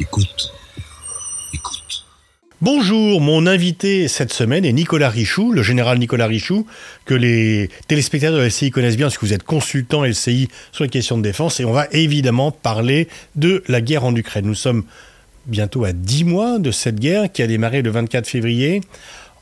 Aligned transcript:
Écoute. 0.00 0.50
Écoute. 1.52 2.06
Bonjour, 2.62 3.20
mon 3.20 3.46
invité 3.46 4.08
cette 4.08 4.32
semaine 4.32 4.64
est 4.64 4.72
Nicolas 4.72 5.10
Richoux, 5.10 5.52
le 5.52 5.62
général 5.62 5.98
Nicolas 5.98 6.26
Richoux, 6.26 6.66
que 7.04 7.12
les 7.12 7.68
téléspectateurs 7.86 8.38
de 8.38 8.46
LCI 8.46 8.70
connaissent 8.70 8.96
bien 8.96 9.08
parce 9.08 9.18
que 9.18 9.26
vous 9.26 9.34
êtes 9.34 9.42
consultant 9.42 10.02
LCI 10.02 10.48
sur 10.72 10.84
les 10.84 10.90
questions 10.90 11.18
de 11.18 11.22
défense 11.22 11.60
et 11.60 11.66
on 11.66 11.72
va 11.72 11.86
évidemment 11.92 12.50
parler 12.50 13.08
de 13.36 13.62
la 13.68 13.82
guerre 13.82 14.06
en 14.06 14.16
Ukraine. 14.16 14.46
Nous 14.46 14.54
sommes 14.54 14.84
bientôt 15.44 15.84
à 15.84 15.92
10 15.92 16.24
mois 16.24 16.58
de 16.58 16.70
cette 16.70 16.98
guerre 16.98 17.30
qui 17.30 17.42
a 17.42 17.46
démarré 17.46 17.82
le 17.82 17.90
24 17.90 18.26
février. 18.26 18.80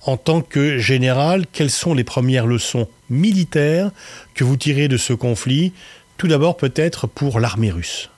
En 0.07 0.17
tant 0.17 0.41
que 0.41 0.79
général, 0.79 1.47
quelles 1.53 1.71
sont 1.71 1.95
les 1.95 2.05
premières 2.05 2.49
leçons 2.49 2.89
militaires 3.11 3.93
que 4.35 4.43
vous 4.43 4.57
tirez 4.57 4.89
de 4.89 4.97
ce 4.97 5.13
conflit? 5.13 5.73
Tout 6.17 6.27
d'abord 6.27 6.57
peut-être 6.57 7.07
pour 7.07 7.39
l'armée 7.39 7.71
russe. 7.71 8.11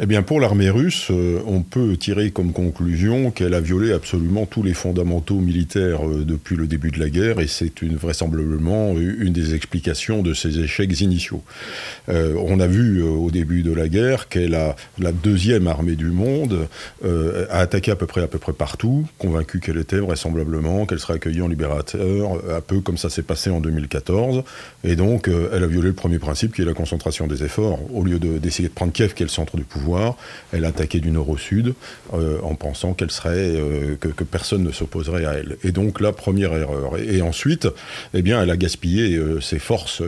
Eh 0.00 0.06
bien, 0.06 0.24
pour 0.24 0.40
l'armée 0.40 0.70
russe, 0.70 1.06
euh, 1.12 1.38
on 1.46 1.62
peut 1.62 1.96
tirer 1.96 2.32
comme 2.32 2.52
conclusion 2.52 3.30
qu'elle 3.30 3.54
a 3.54 3.60
violé 3.60 3.92
absolument 3.92 4.44
tous 4.44 4.64
les 4.64 4.74
fondamentaux 4.74 5.38
militaires 5.38 6.04
euh, 6.04 6.24
depuis 6.24 6.56
le 6.56 6.66
début 6.66 6.90
de 6.90 6.98
la 6.98 7.08
guerre, 7.08 7.38
et 7.38 7.46
c'est 7.46 7.70
vraisemblablement 7.84 8.96
une 8.98 9.32
des 9.32 9.54
explications 9.54 10.22
de 10.22 10.34
ses 10.34 10.58
échecs 10.58 11.00
initiaux. 11.00 11.44
Euh, 12.08 12.34
on 12.44 12.58
a 12.58 12.66
vu 12.66 13.02
au 13.02 13.30
début 13.30 13.62
de 13.62 13.72
la 13.72 13.88
guerre 13.88 14.28
qu'elle 14.28 14.56
a 14.56 14.74
la 14.98 15.12
deuxième 15.12 15.68
armée 15.68 15.94
du 15.94 16.10
monde, 16.10 16.66
a 17.04 17.58
attaqué 17.60 17.92
à 17.92 17.96
peu 17.96 18.06
près 18.06 18.22
à 18.22 18.26
peu 18.26 18.38
près 18.38 18.52
partout, 18.52 19.06
convaincue 19.18 19.60
qu'elle 19.60 19.78
était 19.78 19.98
vraisemblablement 19.98 20.86
qu'elle 20.86 20.98
serait 20.98 21.14
accueillie 21.14 21.40
en 21.40 21.48
libérateur, 21.48 22.32
un 22.50 22.60
peu 22.60 22.80
comme 22.80 22.98
ça 22.98 23.10
s'est 23.10 23.22
passé 23.22 23.50
en 23.50 23.60
2014, 23.60 24.42
et 24.82 24.96
donc 24.96 25.28
elle 25.28 25.62
a 25.62 25.66
violé 25.68 25.88
le 25.88 25.94
premier 25.94 26.18
principe 26.18 26.54
qui 26.54 26.62
est 26.62 26.64
la 26.64 26.74
concentration 26.74 27.28
des 27.28 27.44
efforts, 27.44 27.78
au 27.94 28.02
lieu 28.02 28.18
d'essayer 28.18 28.68
de, 28.68 28.72
de 28.72 28.74
prendre 28.74 28.92
Kiev 28.92 29.14
qui 29.14 29.22
est 29.22 29.26
le 29.26 29.30
centre 29.30 29.56
du 29.56 29.62
pouvoir 29.64 29.83
elle 30.52 30.64
attaquait 30.64 31.00
du 31.00 31.10
nord 31.10 31.28
au 31.28 31.36
sud 31.36 31.74
euh, 32.12 32.40
en 32.42 32.54
pensant 32.54 32.94
qu'elle 32.94 33.10
serait 33.10 33.30
euh, 33.36 33.96
que, 33.96 34.24
personne 34.24 34.62
ne 34.62 34.72
s'opposerait 34.72 35.24
à 35.24 35.32
elle. 35.32 35.56
Et 35.64 35.72
donc 35.72 36.00
la 36.00 36.12
première 36.12 36.52
erreur. 36.54 36.98
Et, 36.98 37.22
ensuite, 37.22 37.68
eh 38.12 38.22
bien, 38.22 38.42
elle 38.42 38.50
a 38.50 38.56
gaspillé 38.56 39.16
euh, 39.16 39.40
ses 39.40 39.58
forces 39.58 40.02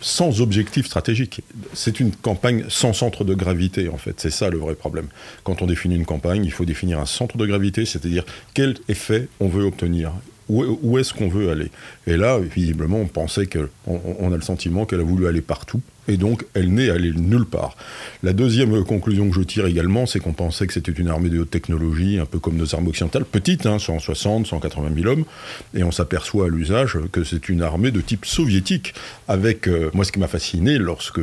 sans 0.00 0.40
objectif 0.40 0.86
stratégique. 0.86 1.42
C'est 1.74 2.00
une 2.00 2.12
campagne 2.12 2.64
sans 2.68 2.92
centre 2.92 3.24
de 3.24 3.34
gravité, 3.34 3.88
en 3.88 3.98
fait. 3.98 4.14
C'est 4.18 4.30
ça 4.30 4.48
le 4.48 4.58
vrai 4.58 4.74
problème. 4.74 5.08
Quand 5.44 5.62
on 5.62 5.66
définit 5.66 5.96
une 5.96 6.06
campagne, 6.06 6.44
il 6.44 6.52
faut 6.52 6.64
définir 6.64 6.98
un 6.98 7.06
centre 7.06 7.36
de 7.36 7.46
gravité, 7.46 7.84
c'est-à-dire 7.84 8.24
quel 8.54 8.76
effet 8.88 9.28
on 9.40 9.48
veut 9.48 9.64
obtenir. 9.64 10.12
Où, 10.48 10.98
est-ce 10.98 11.14
qu'on 11.14 11.28
veut 11.28 11.50
aller? 11.50 11.70
Et 12.08 12.16
là, 12.16 12.40
visiblement, 12.40 12.98
on 12.98 13.06
pensait 13.06 13.46
qu'on 13.46 13.68
on 13.86 14.32
a 14.32 14.36
le 14.36 14.42
sentiment 14.42 14.84
qu'elle 14.84 14.98
a 14.98 15.04
voulu 15.04 15.28
aller 15.28 15.42
partout 15.42 15.80
et 16.08 16.16
donc 16.16 16.44
elle 16.54 16.72
n'est 16.72 16.90
allée 16.90 17.12
nulle 17.12 17.46
part. 17.46 17.76
La 18.22 18.32
deuxième 18.32 18.84
conclusion 18.84 19.28
que 19.30 19.34
je 19.34 19.40
tire 19.40 19.66
également, 19.66 20.06
c'est 20.06 20.20
qu'on 20.20 20.32
pensait 20.32 20.66
que 20.66 20.72
c'était 20.72 20.92
une 20.92 21.08
armée 21.08 21.28
de 21.28 21.38
haute 21.38 21.50
technologie, 21.50 22.18
un 22.18 22.26
peu 22.26 22.38
comme 22.38 22.56
nos 22.56 22.74
armes 22.74 22.88
occidentales, 22.88 23.24
petite, 23.24 23.66
hein, 23.66 23.78
160, 23.78 24.46
180 24.46 24.90
000 24.94 25.06
hommes, 25.06 25.24
et 25.74 25.82
on 25.84 25.90
s'aperçoit 25.90 26.46
à 26.46 26.48
l'usage 26.48 26.98
que 27.12 27.24
c'est 27.24 27.48
une 27.48 27.62
armée 27.62 27.90
de 27.90 28.00
type 28.00 28.26
soviétique, 28.26 28.94
avec, 29.28 29.68
euh, 29.68 29.90
moi 29.94 30.04
ce 30.04 30.12
qui 30.12 30.18
m'a 30.18 30.28
fasciné 30.28 30.78
lorsque 30.78 31.20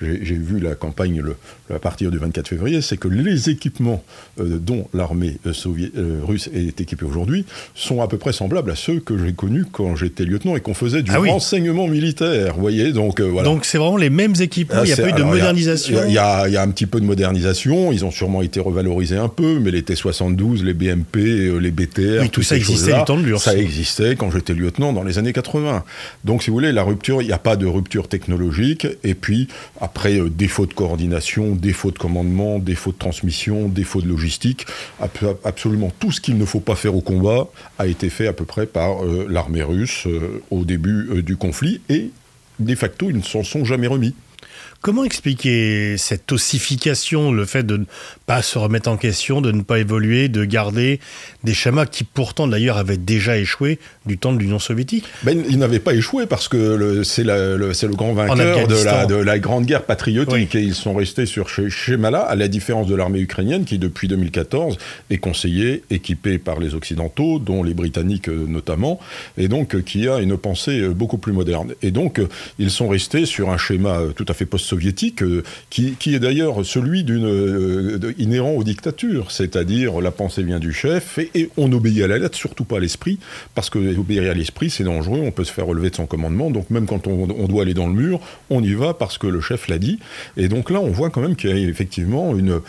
j'ai 0.00 0.34
vu 0.34 0.60
la 0.60 0.74
campagne 0.74 1.20
le, 1.20 1.36
à 1.74 1.78
partir 1.78 2.10
du 2.10 2.18
24 2.18 2.48
février, 2.48 2.82
c'est 2.82 2.96
que 2.96 3.08
les 3.08 3.50
équipements 3.50 4.04
euh, 4.40 4.58
dont 4.58 4.88
l'armée 4.92 5.38
euh, 5.46 6.20
russe 6.24 6.50
est 6.52 6.80
équipée 6.80 7.04
aujourd'hui 7.04 7.46
sont 7.74 8.02
à 8.02 8.08
peu 8.08 8.18
près 8.18 8.32
semblables 8.32 8.70
à 8.70 8.76
ceux 8.76 9.00
que 9.00 9.16
j'ai 9.16 9.32
connus 9.32 9.64
quand 9.70 9.96
j'étais 9.96 10.24
lieutenant 10.24 10.56
et 10.56 10.60
qu'on 10.60 10.74
faisait 10.74 11.02
du 11.02 11.10
ah 11.12 11.18
renseignement 11.18 11.86
militaire, 11.86 12.54
vous 12.54 12.60
voyez, 12.60 12.92
donc 12.92 13.20
voilà. 13.20 13.48
Donc 13.48 13.64
c'est 13.64 13.78
vraiment 13.78 13.96
les 13.96 14.10
mêmes 14.10 14.23
équipements, 14.32 14.82
il 14.84 14.86
n'y 14.86 14.92
a 14.92 14.96
pas 14.96 15.08
eu 15.08 15.12
de 15.12 15.22
modernisation 15.22 16.00
Il 16.06 16.12
y, 16.12 16.18
a 16.18 16.62
un 16.62 16.70
petit 16.70 16.86
peu 16.86 17.00
de 17.00 17.04
modernisation, 17.04 17.92
ils 17.92 18.04
ont 18.04 18.10
sûrement 18.10 18.42
été 18.42 18.60
revalorisés 18.60 19.16
un 19.16 19.28
peu, 19.28 19.58
mais 19.60 19.70
les 19.70 19.82
T-72, 19.82 20.62
les 20.62 20.74
BMP, 20.74 21.16
euh, 21.16 21.58
les 21.58 21.70
BTR, 21.70 22.28
tout 22.30 22.42
ça 22.42 22.56
existait 22.56 22.94
du 22.94 23.04
temps 23.04 23.18
de 23.18 23.36
Ça 23.36 23.56
existait 23.56 24.16
quand 24.16 24.30
j'étais 24.30 24.54
lieutenant 24.54 24.92
dans 24.92 25.02
les 25.02 25.18
années 25.18 25.32
80. 25.32 25.84
Donc 26.24 26.42
si 26.42 26.50
vous 26.50 26.56
voulez, 26.56 26.72
la 26.72 26.82
rupture, 26.82 27.22
il 27.22 27.26
n'y 27.26 27.32
a 27.32 27.38
pas 27.38 27.56
de 27.56 27.66
rupture 27.66 28.08
technologique, 28.08 28.86
et 29.02 29.14
puis 29.14 29.48
après, 29.80 30.18
euh, 30.18 30.30
défaut 30.30 30.66
de 30.66 30.74
coordination, 30.74 31.54
défaut 31.54 31.90
de 31.90 31.98
commandement, 31.98 32.58
défaut 32.58 32.92
de 32.92 32.98
transmission, 32.98 33.68
défaut 33.68 34.00
de 34.00 34.08
logistique, 34.08 34.66
absolument 35.44 35.92
tout 35.98 36.12
ce 36.12 36.20
qu'il 36.20 36.38
ne 36.38 36.44
faut 36.44 36.60
pas 36.60 36.76
faire 36.76 36.94
au 36.94 37.00
combat 37.00 37.48
a 37.78 37.86
été 37.86 38.08
fait 38.10 38.26
à 38.26 38.32
peu 38.32 38.44
près 38.44 38.66
par 38.66 39.04
euh, 39.04 39.26
l'armée 39.28 39.62
russe 39.62 40.06
au 40.50 40.64
début 40.64 41.22
du 41.22 41.36
conflit, 41.36 41.80
et 41.88 42.10
de 42.58 42.74
facto, 42.74 43.10
ils 43.10 43.16
ne 43.16 43.22
s'en 43.22 43.42
sont 43.42 43.64
jamais 43.64 43.86
remis. 43.86 44.14
Comment 44.84 45.04
expliquer 45.04 45.96
cette 45.96 46.30
ossification, 46.30 47.32
le 47.32 47.46
fait 47.46 47.62
de 47.62 47.78
ne 47.78 47.84
pas 48.26 48.42
se 48.42 48.58
remettre 48.58 48.90
en 48.90 48.98
question, 48.98 49.40
de 49.40 49.50
ne 49.50 49.62
pas 49.62 49.78
évoluer, 49.78 50.28
de 50.28 50.44
garder 50.44 51.00
des 51.42 51.54
schémas 51.54 51.86
qui 51.86 52.04
pourtant 52.04 52.46
d'ailleurs 52.48 52.76
avaient 52.76 52.98
déjà 52.98 53.38
échoué 53.38 53.78
du 54.04 54.18
temps 54.18 54.34
de 54.34 54.38
l'Union 54.38 54.58
soviétique? 54.58 55.06
Ben, 55.22 55.42
Ils 55.48 55.56
n'avaient 55.56 55.78
pas 55.78 55.94
échoué 55.94 56.26
parce 56.26 56.48
que 56.48 57.02
c'est 57.02 57.24
le, 57.24 57.56
le, 57.56 57.94
grand 57.94 58.12
vainqueur 58.12 58.68
de 58.68 58.84
la, 58.84 59.06
de 59.06 59.14
la, 59.14 59.38
Grande 59.38 59.64
Guerre 59.64 59.84
patriotique 59.84 60.54
et 60.54 60.60
ils 60.60 60.74
sont 60.74 60.92
restés 60.92 61.24
sur 61.24 61.48
ce 61.48 61.70
schéma-là, 61.70 62.20
à 62.20 62.36
la 62.36 62.48
différence 62.48 62.86
de 62.86 62.94
l'armée 62.94 63.20
ukrainienne 63.20 63.64
qui 63.64 63.78
depuis 63.78 64.06
2014 64.06 64.76
est 65.08 65.16
conseillée, 65.16 65.82
équipée 65.88 66.36
par 66.36 66.60
les 66.60 66.74
Occidentaux, 66.74 67.38
dont 67.38 67.62
les 67.62 67.72
Britanniques 67.72 68.28
euh, 68.28 68.44
notamment, 68.46 69.00
et 69.38 69.48
donc 69.48 69.74
euh, 69.76 69.80
qui 69.80 70.08
a 70.08 70.18
une 70.18 70.36
pensée 70.36 70.78
euh, 70.80 70.90
beaucoup 70.90 71.16
plus 71.16 71.32
moderne. 71.32 71.72
Et 71.80 71.90
donc 71.90 72.20
ils 72.58 72.70
sont 72.70 72.88
restés 72.88 73.24
sur 73.24 73.48
un 73.48 73.56
schéma 73.56 74.00
tout 74.14 74.26
à 74.28 74.34
fait 74.34 74.44
post 74.44 74.73
soviétique, 74.74 75.22
euh, 75.22 75.42
qui, 75.70 75.94
est 76.14 76.18
d'ailleurs 76.18 76.66
celui 76.66 77.04
d'une 77.04 77.26
euh, 77.26 78.12
inhérent 78.18 78.52
aux 78.52 78.64
dictatures, 78.64 79.30
c'est-à-dire 79.30 80.00
la 80.00 80.10
pensée 80.10 80.42
vient 80.42 80.58
du 80.58 80.72
chef 80.72 81.18
et, 81.18 81.50
on 81.56 81.70
obéit 81.72 82.02
à 82.02 82.08
la 82.08 82.18
lettre, 82.18 82.36
surtout 82.36 82.64
pas 82.64 82.78
à 82.78 82.80
l'esprit, 82.80 83.18
parce 83.54 83.70
que 83.70 83.78
obéir 83.96 84.28
à 84.28 84.34
l'esprit 84.34 84.70
c'est 84.70 84.82
dangereux, 84.82 85.20
on 85.22 85.30
peut 85.30 85.44
se 85.44 85.52
faire 85.52 85.66
relever 85.66 85.90
de 85.90 85.94
son 85.94 86.06
commandement, 86.06 86.50
donc 86.50 86.70
même 86.70 86.86
quand 86.86 87.06
on, 87.06 87.46
doit 87.46 87.62
aller 87.62 87.74
dans 87.74 87.86
le 87.86 87.94
mur, 87.94 88.18
on 88.50 88.62
y 88.62 88.74
va 88.74 88.94
parce 88.94 89.16
que 89.18 89.28
le 89.28 89.40
chef 89.40 89.68
l'a 89.68 89.78
dit. 89.78 89.98
Et 90.36 90.48
donc 90.48 90.70
là, 90.70 90.80
on 90.80 90.90
voit 90.90 91.10
quand 91.10 91.20
même 91.20 91.36
qu'il 91.36 91.50
y 91.50 91.52
a 91.52 91.68
effectivement 91.68 92.34
une, 92.34 92.60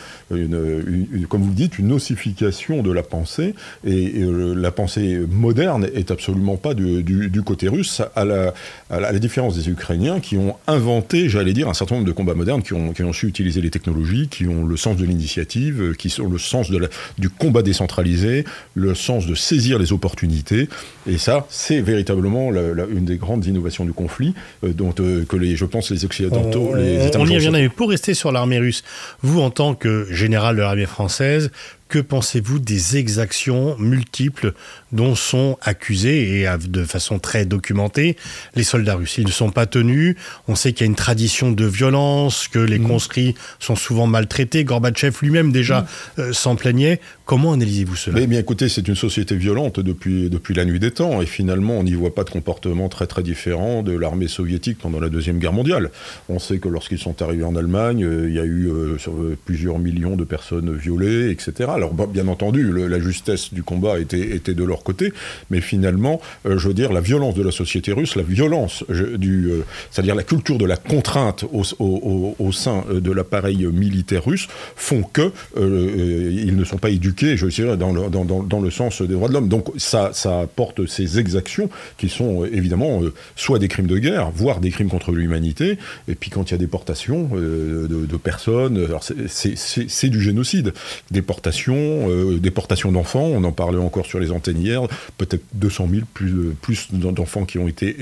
comme 1.27 1.41
vous 1.41 1.49
le 1.49 1.55
dites, 1.55 1.79
une 1.79 1.91
ossification 1.91 2.83
de 2.83 2.91
la 2.91 3.03
pensée, 3.03 3.55
et, 3.85 4.21
euh, 4.21 4.53
la 4.53 4.71
pensée 4.71 5.19
moderne 5.29 5.87
est 5.95 6.11
absolument 6.11 6.57
pas 6.57 6.73
du, 6.73 7.41
côté 7.43 7.67
russe, 7.67 8.01
à 8.15 8.25
la, 8.25 8.53
à 8.89 8.99
la 8.99 9.19
différence 9.19 9.55
des 9.55 9.69
Ukrainiens 9.69 10.19
qui 10.19 10.37
ont 10.37 10.55
inventé, 10.67 11.29
j'allais 11.29 11.53
dire, 11.53 11.69
un 11.69 11.73
certain 11.73 11.94
de 12.01 12.11
combats 12.11 12.33
modernes 12.33 12.61
qui 12.61 12.73
ont, 12.73 12.93
qui 12.93 13.03
ont 13.03 13.13
su 13.13 13.27
utiliser 13.27 13.61
les 13.61 13.69
technologies, 13.69 14.27
qui 14.27 14.47
ont 14.47 14.65
le 14.65 14.77
sens 14.77 14.97
de 14.97 15.05
l'initiative, 15.05 15.81
euh, 15.81 15.93
qui 15.93 16.13
ont 16.21 16.29
le 16.29 16.37
sens 16.37 16.69
de 16.69 16.77
la, 16.77 16.87
du 17.17 17.29
combat 17.29 17.61
décentralisé, 17.61 18.45
le 18.73 18.95
sens 18.95 19.25
de 19.27 19.35
saisir 19.35 19.79
les 19.79 19.93
opportunités. 19.93 20.67
Et 21.07 21.17
ça, 21.17 21.45
c'est 21.49 21.81
véritablement 21.81 22.51
une 22.51 23.05
des 23.05 23.17
grandes 23.17 23.45
innovations 23.45 23.85
du 23.85 23.93
conflit, 23.93 24.33
euh, 24.63 24.73
dont 24.73 24.93
euh, 24.99 25.25
que 25.25 25.37
les, 25.37 25.55
je 25.55 25.65
pense 25.65 25.91
les 25.91 26.05
Occidentaux, 26.05 26.69
on, 26.71 26.75
les 26.75 27.15
On 27.17 27.25
y 27.25 27.35
reviendra, 27.35 27.59
mais 27.59 27.69
pour 27.69 27.89
rester 27.89 28.13
sur 28.13 28.31
l'armée 28.31 28.59
russe, 28.59 28.83
vous, 29.21 29.41
en 29.41 29.49
tant 29.49 29.75
que 29.75 30.07
général 30.11 30.55
de 30.55 30.61
l'armée 30.61 30.85
française, 30.85 31.51
que 31.87 31.99
pensez-vous 31.99 32.59
des 32.59 32.97
exactions 32.97 33.77
multiples 33.77 34.53
dont 34.91 35.15
sont 35.15 35.57
accusés, 35.61 36.41
et 36.41 36.47
de 36.67 36.83
façon 36.83 37.19
très 37.19 37.45
documentée, 37.45 38.17
les 38.55 38.63
soldats 38.63 38.95
russes? 38.95 39.17
Ils 39.17 39.27
ne 39.27 39.31
sont 39.31 39.51
pas 39.51 39.65
tenus, 39.65 40.15
on 40.47 40.55
sait 40.55 40.73
qu'il 40.73 40.85
y 40.85 40.87
a 40.87 40.89
une 40.89 40.95
tradition 40.95 41.51
de 41.51 41.65
violence, 41.65 42.47
que 42.47 42.59
les 42.59 42.79
mmh. 42.79 42.87
conscrits 42.87 43.35
sont 43.59 43.75
souvent 43.75 44.07
maltraités, 44.07 44.63
Gorbatchev 44.63 45.17
lui-même 45.21 45.51
déjà 45.51 45.81
mmh. 45.81 46.21
euh, 46.21 46.33
s'en 46.33 46.55
plaignait. 46.55 46.99
Comment 47.25 47.53
analysez-vous 47.53 47.95
cela? 47.95 48.19
Eh 48.21 48.27
bien 48.27 48.39
écoutez, 48.39 48.69
c'est 48.69 48.87
une 48.87 48.95
société 48.95 49.35
violente 49.35 49.79
depuis, 49.79 50.29
depuis 50.29 50.53
la 50.53 50.65
nuit 50.65 50.79
des 50.79 50.91
temps, 50.91 51.21
et 51.21 51.25
finalement 51.25 51.73
on 51.79 51.83
n'y 51.83 51.93
voit 51.93 52.13
pas 52.13 52.23
de 52.23 52.29
comportement 52.29 52.89
très 52.89 53.07
très 53.07 53.23
différent 53.23 53.83
de 53.83 53.97
l'armée 53.97 54.27
soviétique 54.27 54.77
pendant 54.79 54.99
la 54.99 55.09
Deuxième 55.09 55.39
Guerre 55.39 55.53
mondiale. 55.53 55.91
On 56.29 56.39
sait 56.39 56.57
que 56.57 56.69
lorsqu'ils 56.69 56.99
sont 56.99 57.21
arrivés 57.21 57.43
en 57.43 57.55
Allemagne, 57.55 58.03
euh, 58.03 58.29
il 58.29 58.35
y 58.35 58.39
a 58.39 58.43
eu 58.43 58.69
euh, 58.69 58.97
plusieurs 59.45 59.79
millions 59.79 60.15
de 60.15 60.23
personnes 60.23 60.75
violées, 60.75 61.31
etc. 61.31 61.74
Alors 61.75 61.93
bien 61.93 62.27
entendu, 62.29 62.71
la 62.87 62.99
justesse 62.99 63.53
du 63.53 63.61
combat 63.61 63.99
était, 63.99 64.35
était, 64.35 64.53
de 64.53 64.63
leur 64.63 64.83
côté, 64.83 65.11
mais 65.49 65.59
finalement, 65.59 66.21
euh, 66.45 66.57
je 66.57 66.69
veux 66.69 66.73
dire, 66.73 66.93
la 66.93 67.01
violence 67.01 67.35
de 67.35 67.43
la 67.43 67.51
société 67.51 67.91
russe, 67.91 68.15
la 68.15 68.23
violence 68.23 68.85
du, 68.89 69.51
euh, 69.51 69.65
c'est-à-dire 69.91 70.15
la 70.15 70.23
culture 70.23 70.57
de 70.57 70.65
la 70.65 70.77
contrainte 70.77 71.43
au, 71.51 72.51
sein 72.53 72.85
euh, 72.89 73.01
de 73.01 73.11
l'appareil 73.11 73.65
militaire 73.65 74.23
russe, 74.23 74.47
font 74.75 75.03
que 75.03 75.31
ils 75.57 76.55
ne 76.55 76.63
sont 76.63 76.77
pas 76.77 76.89
éduqués, 76.89 77.35
je 77.35 77.47
dirais, 77.47 77.75
dans 77.75 77.91
le, 77.91 78.09
dans, 78.09 78.61
le 78.61 78.71
sens 78.71 79.01
des 79.01 79.13
droits 79.13 79.27
de 79.27 79.33
l'homme. 79.33 79.49
Donc 79.49 79.67
ça, 79.77 80.11
ça 80.13 80.41
apporte 80.41 80.85
ces 80.87 81.19
exactions 81.19 81.69
qui 81.97 82.07
sont 82.07 82.45
évidemment 82.45 83.01
soit 83.35 83.59
des 83.59 83.67
crimes 83.67 83.87
de 83.87 83.97
guerre, 83.97 84.31
voire 84.31 84.61
des 84.61 84.71
crimes 84.71 84.89
contre 84.89 85.11
l'humanité, 85.11 85.77
et 86.07 86.15
puis 86.15 86.29
quand 86.29 86.49
il 86.49 86.53
y 86.53 86.55
a 86.55 86.57
déportation 86.57 87.29
de, 87.33 88.17
personnes, 88.17 88.87
c'est 89.27 90.09
du 90.09 90.21
génocide. 90.21 90.73
Déportation 91.11 91.64
déportation, 91.73 92.37
déportation 92.39 92.91
d'enfants, 92.91 93.25
on 93.25 93.43
en 93.43 93.51
parlait 93.51 93.79
encore 93.79 94.05
sur 94.05 94.19
les 94.19 94.31
antennes 94.31 94.61
hier, 94.61 94.81
peut-être 95.17 95.43
200 95.53 95.87
000 95.91 96.01
plus, 96.13 96.53
plus 96.61 96.87
d'enfants 96.91 97.45
qui 97.45 97.59
ont 97.59 97.67
été 97.67 97.95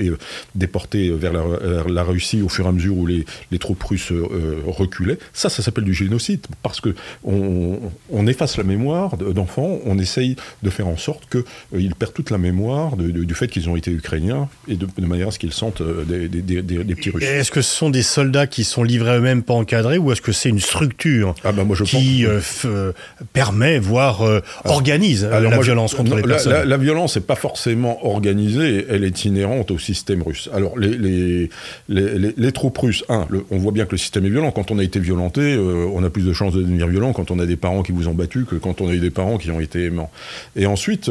déportés 0.54 1.10
vers 1.10 1.32
la, 1.32 2.02
Russie 2.02 2.42
au 2.42 2.48
fur 2.48 2.66
et 2.66 2.68
à 2.68 2.72
mesure 2.72 2.96
où 2.96 3.06
les, 3.06 3.24
les 3.50 3.58
troupes 3.58 3.82
russes 3.82 4.12
reculaient. 4.66 5.18
Ça, 5.32 5.48
ça 5.48 5.62
s'appelle 5.62 5.84
du 5.84 5.94
génocide, 5.94 6.46
parce 6.62 6.80
que 6.80 6.94
on, 7.24 7.78
on 8.10 8.26
efface 8.26 8.56
la 8.56 8.64
mémoire 8.64 9.16
d'enfants, 9.16 9.78
on 9.84 9.98
essaye 9.98 10.36
de 10.62 10.70
faire 10.70 10.86
en 10.86 10.96
sorte 10.96 11.28
qu'ils 11.30 11.94
perdent 11.94 12.14
toute 12.14 12.30
la 12.30 12.38
mémoire 12.38 12.96
du 12.96 13.34
fait 13.34 13.48
qu'ils 13.48 13.68
ont 13.68 13.76
été 13.76 13.90
ukrainiens 13.90 14.48
et 14.68 14.76
de, 14.76 14.86
manière 15.06 15.28
à 15.28 15.30
ce 15.30 15.38
qu'ils 15.38 15.52
sentent 15.52 15.82
des, 15.82 16.28
des, 16.28 16.94
petits 16.94 17.10
Russes. 17.10 17.24
Est-ce 17.24 17.50
que 17.50 17.62
ce 17.62 17.74
sont 17.74 17.90
des 17.90 18.02
soldats 18.02 18.46
qui 18.46 18.64
sont 18.64 18.82
livrés 18.82 19.16
eux-mêmes 19.16 19.42
pas 19.42 19.54
encadrés 19.54 19.98
ou 19.98 20.12
est-ce 20.12 20.22
que 20.22 20.32
c'est 20.32 20.48
une 20.48 20.60
structure 20.60 21.34
ah 21.44 21.52
bah 21.52 21.64
moi 21.64 21.76
je 21.76 21.84
qui 21.84 22.24
euh, 22.26 22.40
permet, 23.32 23.53
voire 23.78 24.22
euh, 24.22 24.40
organise 24.64 25.24
euh, 25.24 25.40
la 25.40 25.58
violence 25.58 25.94
contre 25.94 26.16
les 26.16 26.22
personnes 26.22 26.68
la, 26.68 26.76
violence 26.76 27.16
n'est 27.16 27.22
pas 27.22 27.34
forcément 27.34 28.06
organisée, 28.06 28.86
elle 28.88 29.04
est 29.04 29.24
inhérente 29.24 29.70
au 29.70 29.78
système 29.78 30.22
russe. 30.22 30.48
Alors 30.52 30.78
les, 30.78 31.48
les, 31.88 32.52
troupes 32.52 32.78
russes, 32.78 33.04
un, 33.08 33.26
on 33.50 33.58
voit 33.58 33.72
bien 33.72 33.86
que 33.86 33.92
le 33.92 33.98
système 33.98 34.24
est 34.26 34.30
violent. 34.30 34.50
Quand 34.50 34.70
on 34.70 34.78
a 34.78 34.82
été 34.82 35.00
violenté, 35.00 35.56
on 35.56 36.02
a 36.02 36.10
plus 36.10 36.24
de 36.24 36.32
chances 36.32 36.54
de 36.54 36.60
devenir 36.60 36.86
violent 36.86 37.12
quand 37.12 37.30
on 37.30 37.38
a 37.38 37.46
des 37.46 37.56
parents 37.56 37.82
qui 37.82 37.92
vous 37.92 38.08
ont 38.08 38.14
battu 38.14 38.44
que 38.44 38.56
quand 38.56 38.80
on 38.80 38.88
a 38.88 38.92
eu 38.92 39.00
des 39.00 39.10
parents 39.10 39.38
qui 39.38 39.50
ont 39.50 39.60
été 39.60 39.84
aimants. 39.84 40.10
Et 40.56 40.66
ensuite, 40.66 41.10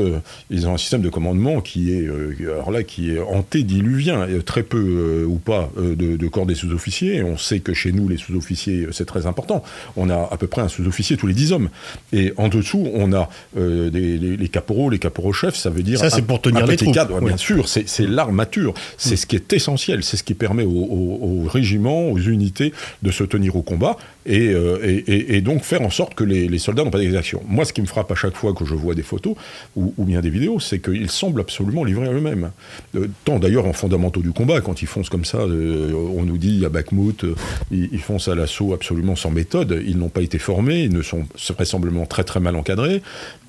ils 0.50 0.68
ont 0.68 0.74
un 0.74 0.78
système 0.78 1.02
de 1.02 1.10
commandement 1.10 1.62
qui 1.62 1.94
est, 1.94 2.08
alors 2.44 2.72
là, 2.72 2.84
qui 2.84 3.12
est 3.12 3.20
antédiluvien, 3.20 4.28
très 4.46 4.64
peu 4.64 5.26
ou 5.28 5.38
pas 5.38 5.72
de, 5.78 6.18
de 6.18 6.28
corps 6.28 6.46
des 6.46 6.56
sous-officiers. 6.56 7.24
On 7.24 7.38
sait 7.38 7.60
que 7.60 7.74
chez 7.74 7.92
nous, 7.92 8.08
les 8.08 8.18
sous-officiers, 8.18 8.88
c'est 8.92 9.06
très 9.06 9.26
important. 9.26 9.64
On 9.96 10.10
a 10.10 10.30
à 10.32 10.38
peu 10.38 10.48
près 10.48 10.62
un 10.62 10.68
sous-officier 10.68 11.18
tous 11.18 11.28
les 11.28 11.34
dix 11.34 11.52
hommes. 11.52 11.70
Et 12.12 12.33
en 12.38 12.48
dessous, 12.48 12.88
on 12.94 13.14
a 13.14 13.30
euh, 13.58 13.90
les 13.92 14.50
caporaux, 14.50 14.90
les 14.90 15.00
caporaux-chefs, 15.00 15.56
ça 15.56 15.70
veut 15.70 15.84
dire. 15.84 16.00
Ça, 16.00 16.10
c'est 16.10 16.22
pour 16.22 16.42
tenir 16.42 16.66
les 16.66 16.76
troupes. 16.76 16.94
Cadre, 16.94 17.22
Bien 17.22 17.38
sûr, 17.38 17.68
c'est 17.68 18.08
l'armature. 18.08 18.74
C'est 18.98 19.16
ce 19.16 19.26
qui 19.26 19.36
est 19.36 19.54
essentiel. 19.54 20.04
C'est 20.04 20.18
ce 20.18 20.24
qui 20.24 20.34
permet 20.34 20.64
aux, 20.64 21.46
régiments, 21.48 22.10
aux 22.10 22.20
unités 22.20 22.74
de 23.02 23.12
se 23.12 23.24
tenir 23.24 23.56
au 23.56 23.62
combat 23.62 23.98
euh, 24.30 24.80
et, 24.84 25.36
et, 25.36 25.42
donc 25.42 25.64
faire 25.64 25.82
en 25.82 25.90
sorte 25.90 26.16
que 26.16 26.24
les, 26.24 26.58
soldats 26.58 26.84
n'ont 26.84 26.92
pas 26.92 27.00
d'exaction. 27.00 27.42
Moi, 27.48 27.66
ce 27.66 27.74
qui 27.74 27.82
me 27.82 27.88
frappe 27.88 28.12
à 28.12 28.16
chaque 28.16 28.36
fois 28.36 28.54
que 28.54 28.66
je 28.66 28.74
vois 28.74 28.96
des 28.96 29.04
photos 29.04 29.36
ou, 29.76 29.92
bien 29.98 30.22
des 30.22 30.30
vidéos, 30.30 30.60
c'est 30.60 30.80
qu'ils 30.80 31.10
semblent 31.10 31.42
absolument 31.42 31.84
livrés 31.84 32.08
à 32.08 32.12
eux-mêmes. 32.12 32.52
Euh, 32.96 33.08
tant 33.26 33.40
d'ailleurs 33.40 33.66
en 33.66 33.74
fondamentaux 33.74 34.22
du 34.22 34.32
combat, 34.32 34.62
quand 34.62 34.82
ils 34.82 34.88
foncent 34.88 35.10
comme 35.10 35.26
ça, 35.26 35.40
on 35.40 36.24
nous 36.24 36.38
dit 36.38 36.66
à 36.66 36.70
Bakhmut, 36.70 37.26
ils, 37.72 38.00
foncent 38.00 38.28
à 38.28 38.36
l'assaut 38.36 38.74
absolument 38.74 39.16
sans 39.16 39.32
méthode. 39.32 39.82
Ils 39.86 39.98
n'ont 39.98 40.10
pas 40.10 40.22
été 40.22 40.40
formés, 40.40 40.84
ils 40.84 40.94
ne 40.94 41.02
sont 41.02 41.26
vraisemblablement 41.54 42.06
très 42.06 42.23
très 42.24 42.40
mal 42.40 42.56
encadrés. 42.56 43.02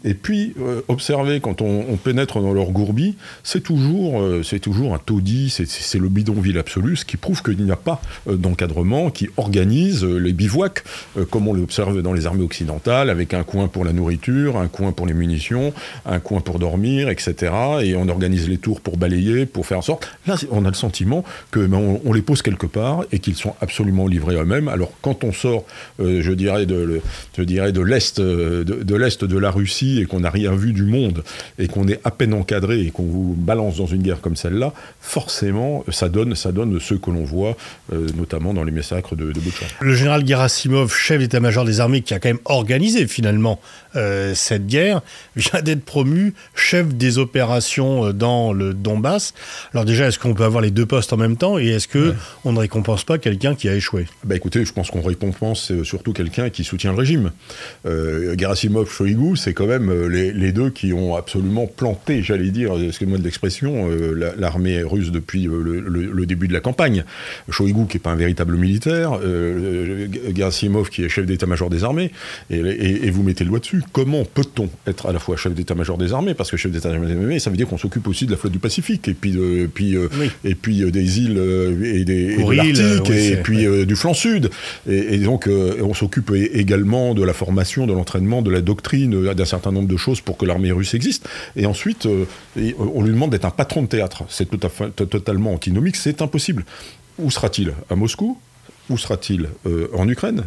Et 0.04 0.12
puis, 0.12 0.52
euh, 0.60 0.82
observer 0.88 1.40
quand 1.40 1.62
on, 1.62 1.96
pénètre 1.96 2.40
dans 2.40 2.52
leur 2.52 2.70
gourbi, 2.70 3.16
c'est 3.42 3.62
toujours, 3.62 4.20
euh, 4.20 4.42
toujours 4.60 4.94
un 4.94 4.98
taudis, 4.98 5.48
c'est 5.50 5.98
le 5.98 6.08
bidonville 6.08 6.58
absolu, 6.58 6.96
ce 6.96 7.04
qui 7.04 7.16
prouve 7.16 7.42
qu'il 7.42 7.64
n'y 7.64 7.70
a 7.70 7.76
pas 7.76 8.02
euh, 8.28 8.36
d'encadrement 8.36 9.10
qui 9.10 9.28
organise 9.38 10.04
les 10.04 10.32
bivouacs, 10.32 10.84
comme 11.30 11.48
on 11.48 11.54
l'observe 11.54 12.02
dans 12.02 12.12
les 12.12 12.26
armées 12.26 12.44
occidentales, 12.44 13.08
avec 13.08 13.32
un 13.32 13.42
coin 13.42 13.68
pour 13.68 13.84
la 13.84 13.92
nourriture, 13.92 14.58
un 14.58 14.68
coin 14.68 14.92
pour 14.92 15.06
les 15.06 15.14
munitions, 15.14 15.72
un 16.04 16.20
coin 16.20 16.40
pour 16.40 16.58
dormir, 16.58 17.08
etc. 17.08 17.52
Et 17.82 17.96
on 17.96 18.08
organise 18.08 18.48
les 18.48 18.58
tours 18.58 18.80
pour 18.80 18.98
balayer, 18.98 19.46
pour 19.46 19.64
faire 19.64 19.78
en 19.78 19.82
sorte. 19.82 20.08
Là, 20.26 20.36
on 20.50 20.64
a 20.64 20.68
le 20.68 20.74
sentiment 20.74 21.24
que 21.50 21.60
ben, 21.60 21.98
on, 22.04 22.12
les 22.12 22.22
pose 22.22 22.42
quelque 22.42 22.66
part 22.66 23.04
et 23.12 23.20
qu'ils 23.20 23.36
sont 23.36 23.54
absolument 23.60 24.06
livrés 24.06 24.36
eux-mêmes. 24.36 24.68
Alors, 24.68 24.92
quand 25.00 25.24
on 25.24 25.32
sort, 25.32 25.64
je 25.98 26.32
dirais 26.32 26.66
je 26.68 27.42
dirais 27.42 27.72
de 27.72 27.80
l'est, 27.80 28.20
de, 28.64 28.82
de 28.82 28.94
l'est 28.94 29.24
de 29.24 29.38
la 29.38 29.50
Russie 29.50 30.00
et 30.00 30.06
qu'on 30.06 30.20
n'a 30.20 30.30
rien 30.30 30.54
vu 30.54 30.72
du 30.72 30.84
monde 30.84 31.22
et 31.58 31.68
qu'on 31.68 31.88
est 31.88 32.00
à 32.04 32.10
peine 32.10 32.34
encadré 32.34 32.80
et 32.80 32.90
qu'on 32.90 33.04
vous 33.04 33.34
balance 33.36 33.76
dans 33.76 33.86
une 33.86 34.02
guerre 34.02 34.20
comme 34.20 34.36
celle-là, 34.36 34.72
forcément, 35.00 35.84
ça 35.88 36.08
donne, 36.08 36.34
ça 36.34 36.52
donne 36.52 36.80
ce 36.80 36.94
que 36.94 37.10
l'on 37.10 37.24
voit, 37.24 37.56
euh, 37.92 38.06
notamment 38.16 38.54
dans 38.54 38.64
les 38.64 38.72
massacres 38.72 39.16
de, 39.16 39.32
de 39.32 39.40
Le 39.80 39.94
général 39.94 40.26
Gerasimov, 40.26 40.94
chef 40.94 41.18
d'état-major 41.18 41.64
des 41.64 41.80
armées, 41.80 42.02
qui 42.02 42.14
a 42.14 42.18
quand 42.18 42.28
même 42.28 42.38
organisé 42.44 43.06
finalement 43.06 43.60
euh, 43.96 44.34
cette 44.34 44.66
guerre, 44.66 45.02
vient 45.36 45.62
d'être 45.62 45.84
promu 45.84 46.34
chef 46.54 46.94
des 46.94 47.18
opérations 47.18 48.06
euh, 48.06 48.12
dans 48.12 48.52
le 48.52 48.74
Donbass. 48.74 49.34
Alors 49.72 49.84
déjà, 49.84 50.08
est-ce 50.08 50.18
qu'on 50.18 50.34
peut 50.34 50.44
avoir 50.44 50.62
les 50.62 50.70
deux 50.70 50.86
postes 50.86 51.12
en 51.12 51.16
même 51.16 51.36
temps 51.36 51.58
et 51.58 51.68
est-ce 51.68 51.88
que 51.88 52.14
on 52.44 52.52
ne 52.52 52.58
récompense 52.58 53.04
pas 53.04 53.18
quelqu'un 53.18 53.54
qui 53.54 53.68
a 53.68 53.74
échoué? 53.74 54.06
Bah 54.24 54.36
écoutez, 54.36 54.64
je 54.64 54.72
pense 54.72 54.90
qu'on 54.90 55.02
récompense 55.02 55.72
surtout 55.82 56.12
quelqu'un 56.12 56.50
qui 56.50 56.64
soutient 56.64 56.92
le 56.92 56.98
régime. 56.98 57.30
Gerasimov, 57.84 58.53
Shoigu, 58.54 59.36
c'est 59.36 59.52
quand 59.52 59.66
même 59.66 59.90
euh, 59.90 60.08
les, 60.08 60.52
deux 60.52 60.70
qui 60.70 60.92
ont 60.92 61.16
absolument 61.16 61.66
planté, 61.66 62.22
j'allais 62.22 62.50
dire, 62.50 62.72
excusez-moi 62.80 63.18
de 63.18 63.24
l'expression, 63.24 63.90
euh, 63.90 64.34
l'armée 64.38 64.82
russe 64.82 65.10
depuis 65.10 65.46
euh, 65.46 65.62
le, 65.62 66.26
début 66.26 66.48
de 66.48 66.52
la 66.52 66.60
campagne. 66.60 67.04
Shoigu, 67.50 67.86
qui 67.86 67.96
n'est 67.96 68.00
pas 68.00 68.10
un 68.10 68.16
véritable 68.16 68.56
militaire, 68.56 69.18
Gerasimov, 70.34 70.88
qui 70.88 71.04
est 71.04 71.08
chef 71.08 71.26
d'état-major 71.26 71.70
des 71.70 71.84
armées, 71.84 72.10
et, 72.50 73.10
vous 73.10 73.22
mettez 73.22 73.44
le 73.44 73.50
doigt 73.50 73.58
dessus. 73.58 73.82
Comment 73.92 74.24
peut-on 74.24 74.68
être 74.86 75.06
à 75.06 75.12
la 75.12 75.18
fois 75.18 75.36
chef 75.36 75.54
d'état-major 75.54 75.98
des 75.98 76.12
armées, 76.12 76.34
parce 76.34 76.50
que 76.50 76.56
chef 76.56 76.72
d'état-major 76.72 77.06
des 77.06 77.12
armées, 77.12 77.38
ça 77.38 77.50
veut 77.50 77.56
dire 77.56 77.68
qu'on 77.68 77.78
s'occupe 77.78 78.06
aussi 78.08 78.26
de 78.26 78.32
la 78.32 78.36
flotte 78.36 78.52
du 78.52 78.58
Pacifique, 78.58 79.08
et 79.08 79.14
puis, 79.14 79.32
de, 79.32 79.68
puis, 79.72 79.96
et 80.44 80.54
puis 80.54 80.90
des 80.90 81.20
îles 81.20 81.38
et, 81.84 82.04
des, 82.04 82.36
de 82.36 82.52
l'Arctique, 82.52 83.10
et 83.10 83.36
puis 83.36 83.66
du 83.86 83.96
flanc 83.96 84.14
sud. 84.14 84.50
Et, 84.88 85.18
donc, 85.18 85.48
on 85.48 85.94
s'occupe 85.94 86.32
également 86.34 87.14
de 87.14 87.22
la 87.22 87.32
formation, 87.32 87.86
de 87.86 87.92
l'entraînement, 87.92 88.42
de 88.44 88.50
la 88.50 88.60
doctrine, 88.60 89.32
d'un 89.32 89.44
certain 89.44 89.72
nombre 89.72 89.88
de 89.88 89.96
choses 89.96 90.20
pour 90.20 90.36
que 90.36 90.46
l'armée 90.46 90.72
russe 90.72 90.94
existe. 90.94 91.28
Et 91.56 91.66
ensuite, 91.66 92.06
euh, 92.06 92.24
on 92.78 93.02
lui 93.02 93.10
demande 93.10 93.30
d'être 93.30 93.44
un 93.44 93.50
patron 93.50 93.82
de 93.82 93.88
théâtre. 93.88 94.24
C'est 94.28 94.48
totalement 94.48 95.52
antinomique, 95.52 95.96
c'est 95.96 96.22
impossible. 96.22 96.64
Où 97.18 97.30
sera-t-il? 97.30 97.72
À 97.90 97.96
Moscou? 97.96 98.38
Où 98.90 98.98
sera-t-il 98.98 99.48
euh, 99.66 99.88
En 99.94 100.06
Ukraine? 100.08 100.44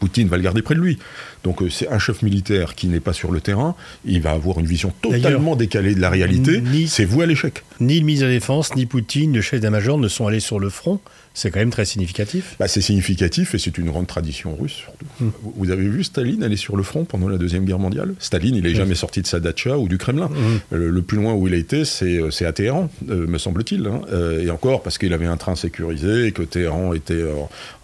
Poutine 0.00 0.28
va 0.28 0.36
le 0.36 0.42
garder 0.42 0.62
près 0.62 0.74
de 0.74 0.80
lui. 0.80 0.98
Donc 1.44 1.60
euh, 1.60 1.68
c'est 1.68 1.88
un 1.88 1.98
chef 1.98 2.22
militaire 2.22 2.74
qui 2.74 2.86
n'est 2.86 3.00
pas 3.00 3.12
sur 3.12 3.30
le 3.30 3.40
terrain, 3.40 3.74
il 4.04 4.22
va 4.22 4.30
avoir 4.30 4.58
une 4.58 4.66
vision 4.66 4.92
totalement 5.02 5.54
décalée 5.54 5.94
de 5.94 6.00
la 6.00 6.08
réalité, 6.08 6.62
c'est 6.86 7.04
vous 7.04 7.20
à 7.20 7.26
l'échec. 7.26 7.64
Ni 7.80 7.98
le 7.98 8.06
ministre 8.06 8.24
de 8.26 8.30
la 8.30 8.36
Défense, 8.36 8.74
ni 8.74 8.86
Poutine, 8.86 9.34
le 9.34 9.42
chef 9.42 9.60
d'état-major 9.60 9.98
ne 9.98 10.08
sont 10.08 10.26
allés 10.26 10.40
sur 10.40 10.58
le 10.58 10.70
front, 10.70 11.00
c'est 11.38 11.52
quand 11.52 11.60
même 11.60 11.70
très 11.70 11.84
significatif. 11.84 12.56
Bah, 12.58 12.66
c'est 12.66 12.80
significatif 12.80 13.54
et 13.54 13.58
c'est 13.58 13.78
une 13.78 13.86
grande 13.86 14.08
tradition 14.08 14.56
russe 14.56 14.72
surtout. 14.72 15.06
Hmm. 15.20 15.30
Vous 15.56 15.70
avez 15.70 15.88
vu 15.88 16.02
Staline 16.02 16.42
aller 16.42 16.56
sur 16.56 16.76
le 16.76 16.82
front 16.82 17.04
pendant 17.04 17.28
la 17.28 17.38
Deuxième 17.38 17.64
Guerre 17.64 17.78
mondiale? 17.78 18.14
Staline, 18.18 18.56
il 18.56 18.64
n'est 18.64 18.74
jamais 18.74 18.96
sorti 18.96 19.22
de 19.22 19.26
sa 19.28 19.38
datcha 19.38 19.78
ou 19.78 19.86
du 19.86 19.98
Kremlin. 19.98 20.28
Hmm. 20.28 20.74
Le, 20.74 21.02
plus 21.02 21.16
loin 21.16 21.34
où 21.34 21.46
il 21.46 21.54
a 21.54 21.56
été, 21.56 21.84
c'est 21.84 22.18
euh, 22.18 22.30
à 22.48 22.52
Téhéran, 22.52 22.90
euh, 23.08 23.28
me 23.28 23.38
semble-t-il. 23.38 23.86
Hein. 23.86 24.00
et 24.42 24.50
encore 24.50 24.82
parce 24.82 24.98
qu'il 24.98 25.12
avait 25.12 25.26
un 25.26 25.36
train 25.36 25.54
sécurisé 25.54 26.26
et 26.26 26.32
que 26.32 26.42
Téhéran 26.42 26.92
était 26.92 27.22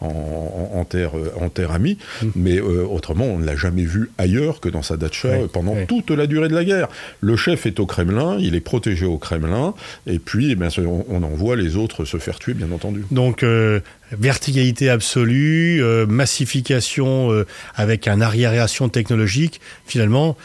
en, 0.00 0.84
terre, 0.84 1.12
en 1.40 1.48
terre 1.48 1.70
amie. 1.70 1.96
Hmm. 2.22 2.30
Mais 2.34 2.60
autrement, 2.60 3.26
on 3.26 3.38
ne 3.38 3.46
l'a 3.46 3.54
jamais 3.54 3.84
vu 3.84 4.10
ailleurs 4.18 4.58
que 4.58 4.68
dans 4.68 4.82
sa 4.82 4.96
datcha 4.96 5.28
pendant 5.52 5.76
toute 5.86 6.10
la 6.10 6.26
durée 6.26 6.48
de 6.48 6.54
la 6.54 6.64
guerre. 6.64 6.88
Le 7.20 7.36
chef 7.36 7.66
est 7.66 7.78
au 7.78 7.86
Kremlin, 7.86 8.36
il 8.40 8.56
est 8.56 8.60
protégé 8.60 9.06
au 9.06 9.18
Kremlin, 9.18 9.74
et 10.08 10.18
puis 10.18 10.50
eh 10.50 10.56
bien, 10.56 10.68
on, 11.08 11.22
envoie 11.22 11.54
les 11.54 11.76
autres 11.76 12.04
se 12.04 12.16
faire 12.16 12.40
tuer, 12.40 12.54
bien 12.54 12.72
entendu. 12.72 13.04
Donc, 13.12 13.43
euh, 13.44 13.80
verticalité 14.12 14.90
absolue, 14.90 15.82
euh, 15.82 16.06
massification 16.06 17.32
euh, 17.32 17.46
avec 17.74 18.08
un 18.08 18.20
arriération 18.20 18.88
technologique, 18.88 19.60
finalement, 19.86 20.36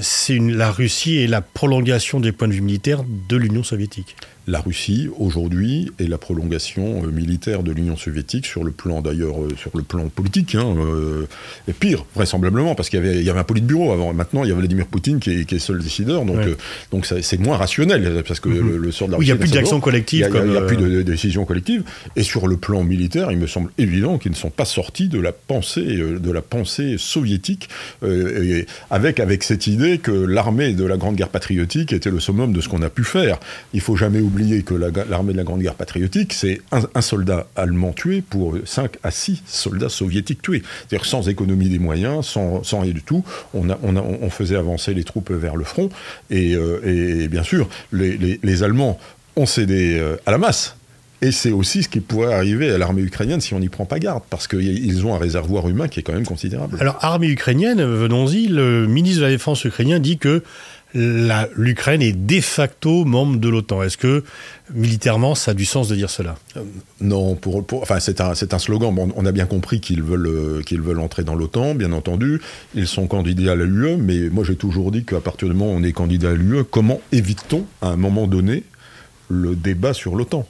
c'est 0.00 0.38
la 0.40 0.72
Russie 0.72 1.18
et 1.18 1.28
la 1.28 1.40
prolongation 1.40 2.18
des 2.18 2.32
points 2.32 2.48
de 2.48 2.52
vue 2.52 2.62
militaires 2.62 3.04
de 3.28 3.36
l'Union 3.36 3.62
soviétique 3.62 4.16
la 4.48 4.60
Russie 4.60 5.08
aujourd'hui 5.18 5.90
est 5.98 6.06
la 6.06 6.16
prolongation 6.16 7.04
euh, 7.04 7.10
militaire 7.10 7.62
de 7.62 7.70
l'Union 7.70 7.96
soviétique 7.96 8.46
sur 8.46 8.64
le 8.64 8.70
plan 8.70 9.02
d'ailleurs 9.02 9.42
euh, 9.42 9.50
sur 9.56 9.70
le 9.76 9.82
plan 9.82 10.08
politique 10.08 10.54
hein, 10.54 10.74
euh, 10.78 11.26
et 11.68 11.74
pire 11.74 12.06
vraisemblablement 12.14 12.74
parce 12.74 12.88
qu'il 12.88 12.98
y 12.98 13.02
avait, 13.02 13.18
il 13.18 13.24
y 13.24 13.30
avait 13.30 13.38
un 13.38 13.44
politburo 13.44 13.92
avant 13.92 14.14
maintenant 14.14 14.44
il 14.44 14.48
y 14.48 14.52
a 14.52 14.54
Vladimir 14.54 14.86
Poutine 14.86 15.20
qui 15.20 15.30
est, 15.30 15.44
qui 15.44 15.56
est 15.56 15.58
seul 15.58 15.80
décideur 15.80 16.24
donc 16.24 16.38
donc 16.90 17.06
c'est 17.06 17.38
moins 17.38 17.58
rationnel 17.58 18.22
parce 18.26 18.40
que 18.40 18.48
mhm. 18.48 18.76
le, 18.76 18.90
sort 18.90 19.08
de 19.08 19.12
la 19.12 19.18
Russie 19.18 19.30
il 19.30 19.34
n'y 19.34 19.38
a 19.38 19.40
plus 19.40 19.52
d'action 19.52 19.80
collective 19.80 20.30
il 20.34 20.50
n'y 20.50 20.56
a, 20.56 20.62
plus 20.62 20.76
de, 20.78 21.02
décision 21.02 21.44
collective 21.44 21.82
et 22.16 22.22
sur 22.22 22.48
le 22.48 22.56
plan 22.56 22.82
militaire 22.82 23.30
il 23.30 23.38
me 23.38 23.46
semble 23.46 23.70
évident 23.76 24.16
qu'ils 24.16 24.32
ne 24.32 24.36
sont 24.36 24.50
pas 24.50 24.64
sortis 24.64 25.08
de 25.08 25.20
la 25.20 25.32
pensée 25.32 25.84
de 25.84 26.30
la 26.30 26.42
pensée 26.42 26.96
soviétique 26.98 27.68
avec 28.90 29.20
avec 29.20 29.42
cette 29.42 29.66
idée 29.66 29.98
que 29.98 30.10
l'armée 30.10 30.72
de 30.72 30.84
la 30.84 30.96
grande 30.96 31.16
guerre 31.16 31.28
patriotique 31.28 31.92
était 31.92 32.10
le 32.10 32.20
summum 32.20 32.52
de 32.54 32.60
ce 32.62 32.68
qu'on 32.68 32.82
a 32.82 32.90
pu 32.90 33.04
faire 33.04 33.38
il 33.74 33.80
faut 33.80 33.96
jamais 33.96 34.20
oublier 34.20 34.37
que 34.64 34.74
l'armée 34.74 35.32
de 35.32 35.38
la 35.38 35.44
Grande 35.44 35.60
Guerre 35.60 35.74
patriotique, 35.74 36.32
c'est 36.32 36.60
un, 36.72 37.00
soldat 37.00 37.46
allemand 37.56 37.92
tué 37.92 38.22
pour 38.22 38.56
5 38.64 38.96
à 39.02 39.10
6 39.10 39.42
soldats 39.46 39.88
soviétiques 39.88 40.42
tués. 40.42 40.62
C'est-à-dire 40.88 41.06
sans 41.06 41.28
économie 41.28 41.68
des 41.68 41.78
moyens, 41.78 42.26
sans, 42.26 42.62
rien 42.80 42.92
du 42.92 43.02
tout, 43.02 43.24
on, 43.54 44.30
faisait 44.30 44.56
avancer 44.56 44.94
les 44.94 45.04
troupes 45.04 45.30
vers 45.30 45.56
le 45.56 45.64
front. 45.64 45.88
Et, 46.30 46.54
euh, 46.54 47.28
bien 47.28 47.42
sûr, 47.42 47.68
les, 47.92 48.62
Allemands 48.62 48.98
ont 49.36 49.46
cédé 49.46 49.98
euh, 49.98 50.16
à 50.26 50.32
la 50.32 50.38
masse 50.38 50.74
Et 51.22 51.30
c'est 51.30 51.52
aussi 51.52 51.84
ce 51.84 51.88
qui 51.88 52.00
pourrait 52.00 52.34
arriver 52.34 52.70
à 52.70 52.78
l'armée 52.78 53.02
ukrainienne 53.02 53.40
si 53.40 53.54
on 53.54 53.60
n'y 53.60 53.68
prend 53.68 53.84
pas 53.84 53.98
garde, 53.98 54.22
parce 54.30 54.48
qu'ils 54.48 55.06
ont 55.06 55.14
un 55.14 55.18
réservoir 55.18 55.68
humain 55.68 55.88
qui 55.88 56.00
est 56.00 56.02
quand 56.02 56.12
même 56.12 56.26
considérable. 56.26 56.76
Alors, 56.80 56.98
armée 57.00 57.28
ukrainienne, 57.28 57.82
venons-y, 57.82 58.48
le 58.48 58.86
ministre 58.86 59.20
de 59.20 59.26
la 59.26 59.30
Défense 59.30 59.64
ukrainien 59.64 60.00
dit 60.00 60.18
que 60.18 60.42
l'Ukraine 60.94 62.02
est 62.02 62.12
de 62.12 62.40
facto 62.40 63.04
membre 63.04 63.38
de 63.38 63.48
l'OTAN. 63.48 63.82
Est-ce 63.82 63.98
que 63.98 64.24
militairement, 64.72 65.34
ça 65.34 65.50
a 65.50 65.54
du 65.54 65.64
sens 65.64 65.88
de 65.88 65.96
dire 65.96 66.10
cela? 66.10 66.36
Euh, 66.56 66.62
Non, 67.00 67.38
c'est 68.00 68.20
un, 68.20 68.58
slogan. 68.58 68.94
On 69.14 69.26
a 69.26 69.32
bien 69.32 69.46
compris 69.46 69.80
qu'ils 69.80 70.02
veulent, 70.02 70.26
euh, 70.26 70.62
qu'ils 70.62 70.80
veulent 70.80 71.00
entrer 71.00 71.24
dans 71.24 71.34
l'OTAN, 71.34 71.74
bien 71.74 71.92
entendu. 71.92 72.40
Ils 72.74 72.86
sont 72.86 73.06
candidats 73.06 73.52
à 73.52 73.54
l'UE, 73.54 73.96
mais 73.96 74.30
moi 74.30 74.44
j'ai 74.44 74.56
toujours 74.56 74.90
dit 74.90 75.04
qu'à 75.04 75.20
partir 75.20 75.48
du 75.48 75.54
moment 75.54 75.72
où 75.72 75.76
on 75.76 75.82
est 75.82 75.92
candidat 75.92 76.30
à 76.30 76.34
l'UE, 76.34 76.64
comment 76.64 77.00
évite-t-on 77.12 77.66
à 77.82 77.88
un 77.88 77.96
moment 77.96 78.26
donné 78.26 78.64
le 79.28 79.54
débat 79.54 79.92
sur 79.92 80.16
l'OTAN? 80.16 80.46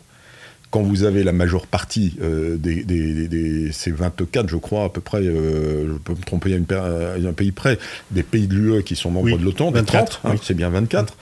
Quand 0.71 0.83
vous 0.83 1.05
avez 1.05 1.25
la 1.25 1.33
majeure 1.33 1.67
partie 1.67 2.17
euh, 2.21 2.57
des, 2.57 2.85
des, 2.85 3.73
ces 3.73 3.91
24, 3.91 4.49
je 4.49 4.57
crois, 4.57 4.85
à 4.85 4.89
peu 4.89 5.01
près, 5.01 5.23
euh, 5.23 5.89
je 5.89 5.93
peux 5.95 6.13
me 6.13 6.25
tromper 6.25 6.55
à, 6.55 7.29
un 7.29 7.33
pays 7.33 7.53
près, 7.53 7.79
des 8.11 8.23
pays 8.23 8.47
de 8.47 8.55
l'UE 8.55 8.83
qui 8.83 8.97
sont 8.97 9.11
membres 9.11 9.39
de 9.39 9.45
l'OTAN, 9.45 9.71
24, 9.71 10.21
hein, 10.25 10.35
c'est 10.43 10.55
bien 10.55 10.69
24. 10.69 11.17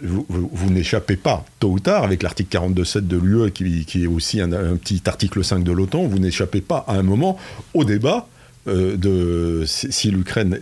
Vous, 0.00 0.70
n'échappez 0.70 1.16
pas, 1.16 1.44
tôt 1.60 1.68
ou 1.68 1.78
tard, 1.78 2.04
avec 2.04 2.22
l'article 2.22 2.56
42.7 2.56 3.06
de 3.06 3.18
l'UE, 3.18 3.50
qui, 3.50 3.84
qui, 3.84 4.04
est 4.04 4.06
aussi 4.06 4.40
un, 4.40 4.52
un, 4.52 4.76
petit 4.76 5.02
article 5.06 5.44
5 5.44 5.62
de 5.62 5.70
l'OTAN, 5.70 6.04
vous 6.04 6.18
n'échappez 6.18 6.60
pas 6.60 6.84
à 6.88 6.94
un 6.94 7.02
moment 7.02 7.36
au 7.74 7.84
débat 7.84 8.26
de, 8.66 9.64
si, 9.66 10.10
l'Ukraine 10.10 10.58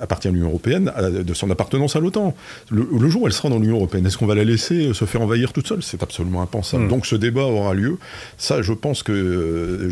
appartient 0.00 0.28
à 0.28 0.30
l'Union 0.30 0.48
européenne, 0.48 0.92
de 1.10 1.34
son 1.34 1.50
appartenance 1.50 1.96
à 1.96 2.00
l'OTAN. 2.00 2.34
Le, 2.70 3.08
jour 3.08 3.22
où 3.22 3.26
elle 3.26 3.32
sera 3.32 3.48
dans 3.48 3.58
l'Union 3.58 3.76
européenne, 3.76 4.06
est-ce 4.06 4.18
qu'on 4.18 4.26
va 4.26 4.34
la 4.34 4.44
laisser 4.44 4.94
se 4.94 5.04
faire 5.04 5.22
envahir 5.22 5.52
toute 5.52 5.66
seule? 5.66 5.82
C'est 5.82 6.02
absolument 6.02 6.42
impensable. 6.42 6.84
Hmm. 6.84 6.88
Donc 6.88 7.06
ce 7.06 7.16
débat 7.16 7.42
aura 7.42 7.74
lieu. 7.74 7.98
Ça, 8.38 8.62
je 8.62 8.72
pense 8.72 9.02
que 9.02 9.90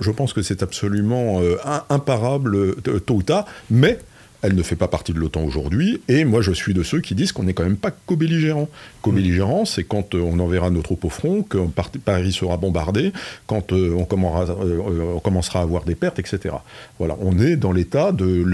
je, 0.00 0.10
pense 0.10 0.32
que 0.32 0.42
c'est 0.42 0.62
absolument 0.62 1.40
euh, 1.40 1.56
imparable 1.90 2.54
euh, 2.54 3.00
tôt 3.04 3.14
ou 3.14 3.22
tard, 3.22 3.46
mais 3.70 3.98
elle 4.42 4.54
ne 4.56 4.62
fait 4.62 4.76
pas 4.76 4.88
partie 4.88 5.12
de 5.12 5.18
l'OTAN 5.18 5.42
aujourd'hui, 5.42 6.00
et 6.08 6.24
moi 6.24 6.42
je 6.42 6.52
suis 6.52 6.74
de 6.74 6.82
ceux 6.82 7.00
qui 7.00 7.14
disent 7.14 7.32
qu'on 7.32 7.44
n'est 7.44 7.54
quand 7.54 7.62
même 7.62 7.76
pas 7.76 7.92
co-belligérant. 7.92 8.68
Co-belligérant, 9.00 9.64
c'est 9.64 9.84
quand 9.84 10.14
euh, 10.14 10.20
on 10.20 10.38
enverra 10.40 10.70
nos 10.70 10.82
troupes 10.82 11.04
au 11.04 11.10
front, 11.10 11.42
que 11.42 11.58
Paris 12.04 12.32
sera 12.32 12.56
bombardé, 12.56 13.12
quand 13.46 13.72
euh, 13.72 13.94
on, 13.96 14.04
commencera, 14.04 14.52
euh, 14.64 15.14
on, 15.16 15.20
commencera, 15.20 15.60
à 15.60 15.62
avoir 15.62 15.84
des 15.84 15.94
pertes, 15.94 16.18
etc. 16.18 16.56
Voilà, 16.98 17.16
on 17.20 17.38
est 17.38 17.56
dans 17.56 17.72
l'état 17.72 18.10
de, 18.12 18.44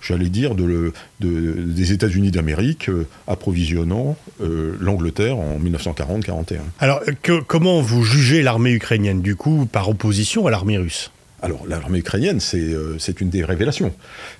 j'allais 0.00 0.28
dire, 0.28 0.54
de, 0.54 0.92
des 1.20 1.92
États-Unis 1.92 2.30
d'Amérique 2.30 2.90
approvisionnant 3.26 4.16
l'Angleterre 4.40 5.38
en 5.38 5.58
1940-41. 5.58 6.58
Alors, 6.78 7.00
comment 7.46 7.80
vous 7.80 8.04
jugez 8.04 8.42
l'armée 8.42 8.72
ukrainienne, 8.72 9.22
du 9.22 9.36
coup, 9.36 9.66
par 9.70 9.88
opposition 9.88 10.46
à 10.46 10.50
l'armée 10.50 10.78
russe? 10.78 11.10
Alors, 11.42 11.66
l'armée 11.66 11.98
ukrainienne, 11.98 12.38
c'est 12.38 12.72
euh, 12.72 12.96
une 13.20 13.28
des 13.28 13.44
révélations. 13.44 13.92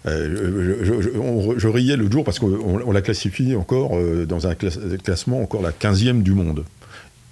Euh, 0.06 1.56
je, 1.56 1.68
riais 1.68 1.97
l'autre 1.97 2.12
jour 2.12 2.25
parce 2.25 2.38
qu'on 2.38 2.92
la 2.92 3.02
classifie 3.02 3.56
encore 3.56 3.97
euh, 3.97 4.25
dans 4.25 4.47
un 4.47 4.54
classement 4.54 5.42
encore 5.42 5.62
la 5.62 5.73
15e 5.73 6.23
du 6.23 6.32
monde. 6.32 6.64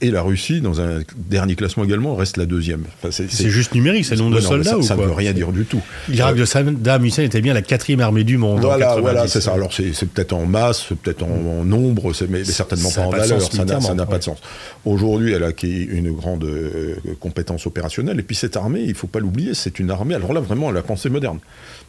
Et 0.02 0.10
la 0.10 0.22
Russie, 0.22 0.62
dans 0.62 0.80
un 0.80 1.00
dernier 1.14 1.56
classement 1.56 1.84
également, 1.84 2.14
reste 2.14 2.38
la 2.38 2.46
deuxième. 2.46 2.84
c'est 3.10 3.50
juste 3.50 3.74
numérique, 3.74 4.06
c'est 4.06 4.14
le 4.14 4.22
nombre 4.22 4.36
de 4.36 4.40
soldats 4.40 4.70
ça, 4.70 4.78
ou 4.78 4.82
ça 4.82 4.96
ne 4.96 5.02
veut 5.02 5.12
rien 5.12 5.34
dire 5.34 5.52
du 5.52 5.66
tout. 5.66 5.82
L'Irak 6.08 6.36
de 6.36 6.46
Saddam 6.46 7.04
Hussein 7.04 7.22
était 7.22 7.42
bien 7.42 7.52
la 7.52 7.60
quatrième 7.60 8.00
armée 8.00 8.24
du 8.24 8.38
monde. 8.38 8.60
Voilà, 8.62 8.96
voilà, 8.96 9.28
c'est 9.28 9.42
ça. 9.42 9.52
Alors 9.52 9.72
c'est 9.74 10.06
peut-être 10.06 10.32
en 10.32 10.46
masse, 10.46 10.84
peut-être 11.02 11.22
en, 11.22 11.64
nombre, 11.64 12.12
mais, 12.30 12.44
certainement 12.44 12.90
pas 12.90 13.02
en 13.02 13.10
valeur. 13.10 13.42
ça 13.42 13.94
n'a 13.94 14.06
pas 14.06 14.18
de 14.18 14.24
sens. 14.24 14.38
Aujourd'hui, 14.86 15.32
elle 15.32 15.44
a 15.44 15.48
acquis 15.48 15.82
une 15.82 16.12
grande 16.12 16.44
euh, 16.44 16.96
compétence 17.18 17.66
opérationnelle. 17.66 18.18
Et 18.18 18.22
puis 18.22 18.36
cette 18.36 18.56
armée, 18.56 18.80
il 18.80 18.90
ne 18.90 18.94
faut 18.94 19.06
pas 19.06 19.20
l'oublier, 19.20 19.52
c'est 19.52 19.78
une 19.78 19.90
armée. 19.90 20.14
Alors 20.14 20.32
là, 20.32 20.40
vraiment, 20.40 20.70
à 20.70 20.72
la 20.72 20.82
pensée 20.82 21.10
moderne. 21.10 21.40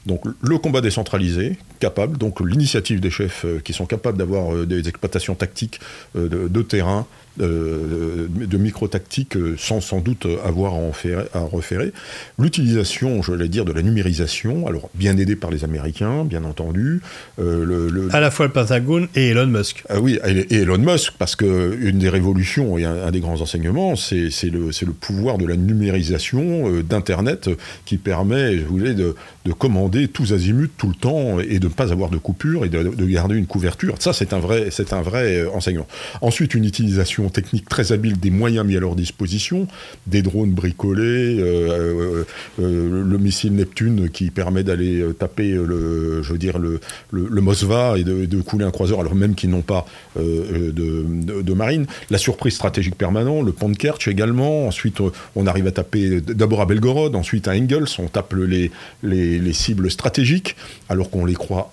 Donc 0.06 0.24
le 0.42 0.58
combat 0.58 0.82
décentralisé, 0.82 1.58
capable, 1.80 2.18
donc 2.18 2.42
l'initiative 2.42 3.00
des 3.00 3.12
chefs 3.12 3.46
euh, 3.46 3.62
qui 3.64 3.72
sont 3.72 3.86
capables 3.86 4.18
d'avoir 4.18 4.54
euh, 4.54 4.66
des 4.66 4.90
exploitations 4.90 5.36
tactiques 5.36 5.80
de 6.16 6.62
terrain, 6.62 7.06
euh, 7.40 8.28
de 8.30 8.58
micro-tactique 8.58 9.38
euh, 9.38 9.56
sans 9.58 9.80
sans 9.80 10.02
doute 10.02 10.28
avoir 10.44 10.74
à, 10.74 10.78
en 10.78 10.92
faire, 10.92 11.24
à 11.34 11.40
reférer. 11.40 11.94
L'utilisation, 12.38 13.22
je 13.22 13.32
vais 13.32 13.48
dire, 13.48 13.64
de 13.64 13.72
la 13.72 13.82
numérisation, 13.82 14.68
alors 14.68 14.90
bien 14.96 15.18
aidé 15.18 15.38
par 15.38 15.50
les 15.50 15.64
Américains, 15.64 16.26
bien 16.26 16.44
entendu. 16.44 17.02
Euh, 17.40 17.64
le, 17.90 18.10
À 18.14 18.20
la 18.20 18.32
fois 18.32 18.48
le 18.48 18.52
Pentagone 18.52 19.08
et 19.16 19.30
Elon 19.30 19.48
Musk. 19.48 19.84
Ah 19.88 20.02
oui, 20.02 20.20
et 20.28 20.58
Elon 20.58 20.78
Musk, 20.78 21.14
parce 21.18 21.38
qu'une 21.38 22.00
des 22.00 22.10
révolutions 22.10 22.78
et 22.78 22.84
un, 22.84 23.10
des 23.12 23.22
grands 23.22 23.40
enseignements, 23.40 23.96
c'est 23.96 24.30
le, 24.50 24.70
le 24.70 24.94
pouvoir 24.94 25.38
de 25.38 25.46
la 25.46 25.56
numérisation 25.56 26.82
d'Internet 26.82 27.50
qui 27.86 27.96
permet, 27.96 28.58
je 28.58 28.66
voulais, 28.66 28.94
de, 28.94 29.16
de, 29.46 29.54
commander 29.54 30.10
tous 30.10 30.34
azimuts 30.34 30.70
tout 30.78 30.90
le 30.90 30.96
temps 30.96 31.40
et 31.40 31.60
de 31.60 31.68
ne 31.68 31.74
pas 31.74 31.94
avoir 31.94 32.10
de 32.10 32.18
coupure 32.18 32.66
et 32.66 32.70
de, 32.70 32.84
de 32.84 33.06
garder 33.06 33.36
une 33.36 33.48
couverture. 33.48 33.96
Ça, 34.00 34.12
c'est 34.12 34.34
un 34.34 34.40
vrai, 34.40 34.70
un 34.92 35.02
vrai 35.02 35.46
enseignement. 35.46 35.88
Ensuite, 36.20 36.56
une 36.56 36.66
utilisation 36.66 37.21
technique 37.30 37.68
très 37.70 37.92
habile 37.92 38.20
des 38.20 38.32
moyens 38.32 38.66
mis 38.66 38.78
à 38.78 38.80
leur 38.80 38.96
disposition, 38.96 39.68
des 40.08 40.22
drones 40.22 40.52
bricolés, 40.52 41.40
euh, 41.40 41.44
euh, 41.70 42.24
euh, 42.60 43.04
le 43.04 43.18
missile 43.18 43.54
Neptune 43.54 44.10
qui 44.10 44.32
permet 44.32 44.64
d'aller 44.64 45.04
taper 45.18 45.52
le, 45.52 46.22
je 46.22 46.32
veux 46.32 46.38
dire, 46.38 46.60
le, 46.60 46.80
le, 47.12 47.42
Mosva 47.42 47.98
et 47.98 48.04
de, 48.04 48.42
couler 48.42 48.66
un 48.66 48.72
croiseur 48.72 49.00
alors 49.00 49.16
même 49.16 49.36
qu'ils 49.36 49.50
n'ont 49.50 49.62
pas 49.62 49.86
de, 50.16 51.54
marine, 51.54 51.86
la 52.10 52.18
surprise 52.18 52.54
stratégique 52.54 52.96
permanente, 52.96 53.46
le 53.46 53.52
pont 53.52 53.70
de 53.70 53.78
Kerch 53.78 54.08
également, 54.08 54.68
ensuite 54.68 55.00
on 55.36 55.48
arrive 55.48 55.68
à 55.68 55.72
taper 55.72 56.22
d'abord 56.22 56.62
à 56.62 56.66
Belgorod, 56.66 57.16
ensuite 57.16 57.48
à 57.48 57.52
Engels, 57.52 57.86
on 58.00 58.08
tape 58.08 58.34
les, 58.34 58.72
les, 59.04 59.54
cibles 59.54 59.92
stratégiques 59.92 60.56
alors 60.90 61.10
qu'on 61.10 61.26
les 61.26 61.34
croit 61.34 61.70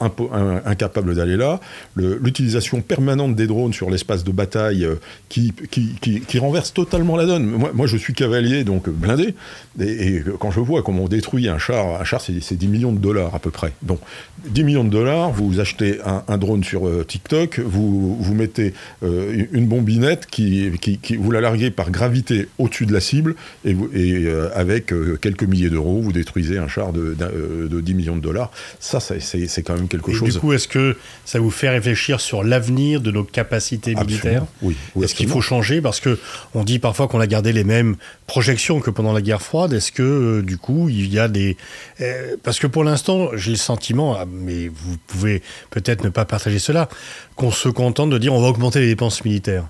incapables 0.64 1.14
d'aller 1.14 1.36
là, 1.36 1.60
l'utilisation 1.96 2.80
permanente 2.80 3.34
des 3.34 3.46
drones 3.46 3.72
sur 3.72 3.90
l'espace 3.90 4.24
de 4.24 4.32
bataille 4.32 4.86
qui 5.28 5.37
qui, 5.70 6.38
renverse 6.38 6.72
totalement 6.72 7.16
la 7.16 7.26
donne. 7.26 7.46
Moi, 7.46 7.86
je 7.86 7.96
suis 7.96 8.14
cavalier, 8.14 8.64
donc 8.64 8.88
blindé, 8.88 9.34
et, 9.80 10.22
quand 10.38 10.50
je 10.50 10.60
vois 10.60 10.82
comment 10.82 11.04
on 11.04 11.08
détruit 11.08 11.48
un 11.48 11.58
char, 11.58 12.00
un 12.00 12.04
char 12.04 12.20
c'est 12.20 12.54
10 12.54 12.68
millions 12.68 12.92
de 12.92 12.98
dollars 12.98 13.34
à 13.34 13.38
peu 13.38 13.50
près. 13.50 13.72
Donc 13.82 14.00
10 14.46 14.64
millions 14.64 14.84
de 14.84 14.90
dollars, 14.90 15.30
vous 15.32 15.60
achetez 15.60 15.98
un, 16.04 16.38
drone 16.38 16.62
sur 16.62 16.86
euh, 16.86 17.04
TikTok, 17.04 17.58
vous, 17.58 18.16
vous 18.20 18.34
mettez 18.34 18.72
euh, 19.02 19.46
une 19.52 19.66
bombinette 19.66 20.26
qui, 20.26 20.70
qui, 20.80 21.16
vous 21.16 21.30
la 21.30 21.40
larguez 21.40 21.70
par 21.70 21.90
gravité 21.90 22.48
au-dessus 22.58 22.86
de 22.86 22.92
la 22.92 23.00
cible, 23.00 23.34
et, 23.64 23.70
et 23.70 24.26
euh, 24.26 24.50
avec 24.54 24.92
quelques 25.20 25.44
milliers 25.44 25.70
d'euros, 25.70 26.00
vous 26.00 26.12
détruisez 26.12 26.58
un 26.58 26.68
char 26.68 26.92
de, 26.92 27.14
de, 27.14 27.80
10 27.80 27.94
millions 27.94 28.16
de 28.16 28.20
dollars. 28.20 28.50
Ça, 28.80 29.00
c'est 29.00 29.62
quand 29.62 29.74
même 29.74 29.88
quelque 29.88 30.12
chose. 30.12 30.34
Du 30.34 30.38
coup, 30.38 30.52
est-ce 30.52 30.68
que 30.68 30.96
ça 31.24 31.38
vous 31.38 31.50
fait 31.50 31.68
réfléchir 31.68 32.20
sur 32.20 32.42
l'avenir 32.42 33.00
de 33.00 33.10
nos 33.10 33.24
capacités 33.24 33.94
militaires? 33.94 34.46
Oui. 34.62 34.76
oui 34.94 35.04
est-ce 35.04 35.14
qu'il 35.14 35.27
faut 35.28 35.40
changer 35.40 35.80
Parce 35.80 36.00
que 36.00 36.18
on 36.54 36.64
dit 36.64 36.78
parfois 36.78 37.08
qu'on 37.08 37.20
a 37.20 37.26
gardé 37.26 37.52
les 37.52 37.64
mêmes 37.64 37.96
projections 38.26 38.80
que 38.80 38.90
pendant 38.90 39.12
la 39.12 39.22
guerre 39.22 39.42
froide. 39.42 39.72
Est-ce 39.72 39.92
que, 39.92 40.40
du 40.40 40.58
coup, 40.58 40.88
il 40.88 41.12
y 41.12 41.18
a 41.18 41.28
des. 41.28 41.56
parce 42.42 42.58
que 42.58 42.66
pour 42.66 42.84
l'instant, 42.84 43.30
j'ai 43.34 43.52
le 43.52 43.56
sentiment, 43.56 44.16
ah, 44.18 44.24
mais 44.26 44.68
vous 44.68 44.96
pouvez 45.06 45.42
peut-être 45.70 46.04
ne 46.04 46.08
pas 46.08 46.24
partager 46.24 46.58
cela, 46.58 46.88
qu'on 47.36 47.50
se 47.50 47.68
contente 47.68 48.10
de 48.10 48.18
dire 48.18 48.34
on 48.34 48.40
va 48.40 48.48
augmenter 48.48 48.80
les 48.80 48.88
dépenses 48.88 49.24
militaires. 49.24 49.64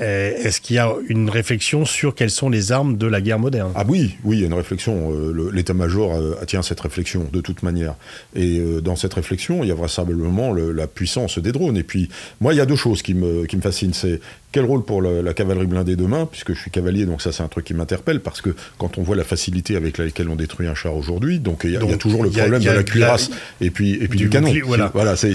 Euh, 0.00 0.32
est-ce 0.36 0.60
qu'il 0.60 0.76
y 0.76 0.78
a 0.78 0.92
une 1.08 1.28
réflexion 1.28 1.84
sur 1.84 2.14
quelles 2.14 2.30
sont 2.30 2.48
les 2.48 2.72
armes 2.72 2.96
de 2.96 3.06
la 3.06 3.20
guerre 3.20 3.38
moderne? 3.38 3.72
Ah 3.74 3.84
oui, 3.86 4.16
oui, 4.24 4.36
il 4.36 4.40
y 4.40 4.44
a 4.44 4.46
une 4.46 4.54
réflexion. 4.54 5.12
Euh, 5.12 5.50
l'état-major 5.52 6.14
euh, 6.14 6.34
tient 6.46 6.62
cette 6.62 6.80
réflexion 6.80 7.28
de 7.32 7.40
toute 7.40 7.62
manière. 7.62 7.94
Et 8.34 8.60
dans 8.82 8.96
cette 8.96 9.14
réflexion, 9.14 9.62
il 9.62 9.68
y 9.68 9.72
a 9.72 9.74
vraisemblablement 9.74 10.52
la 10.52 10.86
puissance 10.86 11.38
des 11.38 11.52
drones. 11.52 11.76
Et 11.76 11.82
puis, 11.82 12.08
moi, 12.40 12.54
il 12.54 12.56
y 12.56 12.60
a 12.60 12.66
deux 12.66 12.76
choses 12.76 13.02
qui 13.02 13.14
me, 13.14 13.46
qui 13.46 13.56
me 13.56 13.62
fascinent. 13.62 13.92
C'est 13.92 14.20
quel 14.52 14.64
rôle 14.64 14.84
pour 14.84 15.02
la, 15.02 15.34
cavalerie 15.34 15.66
blindée 15.66 15.96
demain, 15.96 16.26
puisque 16.26 16.54
je 16.54 16.60
suis 16.60 16.70
cavalier, 16.70 17.06
donc 17.06 17.22
ça 17.22 17.30
c'est 17.30 17.42
un 17.42 17.48
truc 17.48 17.64
qui 17.64 17.74
m'interpelle, 17.74 18.20
parce 18.20 18.40
que 18.40 18.50
quand 18.78 18.98
on 18.98 19.02
voit 19.02 19.16
la 19.16 19.24
facilité 19.24 19.76
avec 19.76 19.98
laquelle 19.98 20.28
on 20.28 20.36
détruit 20.36 20.66
un 20.66 20.74
char 20.74 20.96
aujourd'hui, 20.96 21.38
donc 21.38 21.62
il 21.64 21.70
y, 21.70 21.76
a 21.76 21.96
toujours 21.96 22.24
le 22.24 22.30
problème 22.30 22.62
de 22.62 22.70
la 22.70 22.82
cuirasse 22.82 23.30
et 23.60 23.70
puis, 23.70 23.94
et 23.94 24.08
puis 24.08 24.18
du, 24.18 24.28
canon. 24.28 24.52
Voilà, 24.64 24.90
voilà 24.92 25.16
c'est 25.16 25.32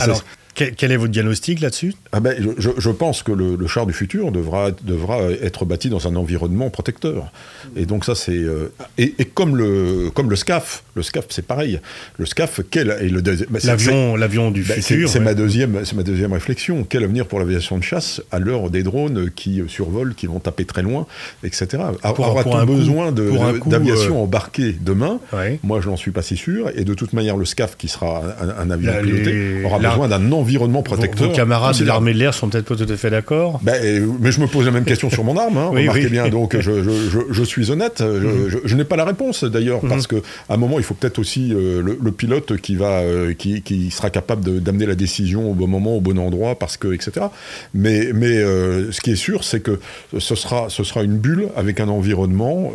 quel 0.56 0.92
est 0.92 0.98
votre 0.98 1.12
diagnostic 1.12 1.60
là-dessus? 1.60 1.94
Ah 2.14 2.22
ben, 2.22 2.36
je, 2.58 2.90
pense 2.90 3.24
que 3.24 3.32
le, 3.32 3.68
char 3.68 3.86
du 3.86 3.94
futur 3.94 4.32
devra, 4.32 4.72
devra 4.72 5.24
être 5.42 5.66
bâti 5.66 5.90
dans 5.90 6.08
un 6.08 6.16
environnement 6.16 6.70
protecteur. 6.70 7.32
Et 7.76 7.86
donc 7.86 8.06
ça, 8.06 8.16
c'est... 8.16 8.32
Euh, 8.32 8.72
et, 8.98 9.14
comme, 9.34 9.58
le, 9.58 10.10
comme 10.14 10.30
le 10.30 10.38
SCAF, 10.38 10.84
le 10.96 11.04
SCAF, 11.04 11.26
c'est 11.30 11.46
pareil. 11.46 11.82
Le 12.18 12.26
SCAF, 12.26 12.62
quel 12.72 12.90
est 12.90 13.10
le 13.10 13.22
bah, 13.22 13.60
l'avion, 13.64 14.16
l'avion 14.16 14.52
du 14.52 14.64
ben, 14.64 14.82
futur. 14.82 15.10
C'est 15.10 15.20
ma 15.20 15.34
deuxième, 15.34 15.84
c'est 15.84 15.96
ma 15.96 16.04
deuxième 16.04 16.32
réflexion. 16.32 16.86
Quel 16.88 17.04
avenir 17.04 17.26
pour 17.26 17.40
l'aviation 17.40 17.78
de 17.78 17.84
chasse 17.84 18.22
à 18.32 18.40
l'heure 18.40 18.70
des 18.70 18.84
drones 18.84 19.30
qui 19.32 19.62
survolent, 19.68 20.16
qui 20.16 20.28
vont 20.28 20.40
taper 20.40 20.64
très 20.64 20.84
loin, 20.84 21.06
etc. 21.44 21.84
Aura-t-on 22.04 22.66
besoin 22.66 23.12
d'aviation 23.12 24.20
euh, 24.20 24.24
embarquée 24.24 24.74
demain? 24.80 25.20
Moi, 25.64 25.82
je 25.82 25.90
n'en 25.90 25.98
suis 25.98 26.12
pas 26.12 26.22
si 26.22 26.38
sûr. 26.38 26.72
Et 26.76 26.86
de 26.86 26.94
toute 26.94 27.12
manière, 27.12 27.36
le 27.36 27.46
SCAF, 27.46 27.76
qui 27.76 27.90
sera 27.90 28.24
un, 28.58 28.72
avion 28.72 28.94
piloté, 29.02 29.64
aura 29.66 29.80
besoin 29.80 30.08
d'un 30.08 30.32
environnement 30.32 30.45
environnement 30.46 30.84
protecteur. 30.84 31.30
Vos, 31.30 31.34
camarades 31.34 31.78
de 31.78 31.86
l'armée 31.86 32.14
de 32.14 32.20
l'air 32.20 32.34
sont 32.34 32.50
peut-être 32.50 32.66
pas 32.66 32.75
tout 32.75 32.92
à 32.92 32.98
fait 32.98 33.10
d'accord. 33.10 33.60
Ben, 33.64 34.08
mais 34.20 34.32
je 34.32 34.40
me 34.40 34.48
pose 34.48 34.66
la 34.66 34.72
même 34.72 34.86
question 34.86 35.10
sur 35.10 35.24
mon 35.24 35.38
arme. 35.38 35.58
Hein, 35.58 35.70
remarquez 35.74 36.10
bien, 36.10 36.30
donc 36.30 36.60
je, 36.60 36.84
je, 36.84 37.20
je, 37.30 37.44
suis 37.44 37.72
honnête. 37.72 37.98
Je, 38.00 38.74
mhm. 38.74 38.78
n'ai 38.78 38.84
pas 38.84 38.96
la 38.96 39.06
réponse 39.06 39.44
d'ailleurs, 39.44 39.84
mhm. 39.84 39.90
parce 39.90 40.08
qu'à 40.08 40.18
un 40.50 40.58
moment, 40.58 40.78
il 40.78 40.84
faut 40.84 40.94
peut-être 40.94 41.20
aussi 41.20 41.50
le, 41.50 41.82
le, 41.82 42.12
pilote 42.12 42.58
qui, 42.58 42.75
va, 42.75 43.02
qui, 43.38 43.62
qui 43.62 43.92
sera 43.92 44.10
capable 44.10 44.62
d'amener 44.62 44.86
la 44.86 44.96
décision 44.96 45.50
au 45.52 45.54
bon 45.54 45.68
moment, 45.68 45.98
au 45.98 46.02
bon 46.02 46.18
endroit, 46.20 46.58
parce 46.58 46.78
que, 46.78 46.94
etc. 46.94 47.28
Mais, 47.74 48.12
mais 48.14 48.38
ce 48.38 49.02
qui 49.02 49.12
est 49.12 49.16
sûr, 49.16 49.44
c'est 49.44 49.62
que 49.62 49.80
ce 50.18 50.36
sera, 50.36 50.70
ce 50.70 50.84
sera 50.84 51.04
une 51.04 51.18
bulle 51.18 51.48
avec 51.56 51.80
un 51.80 51.90
environnement 51.90 52.72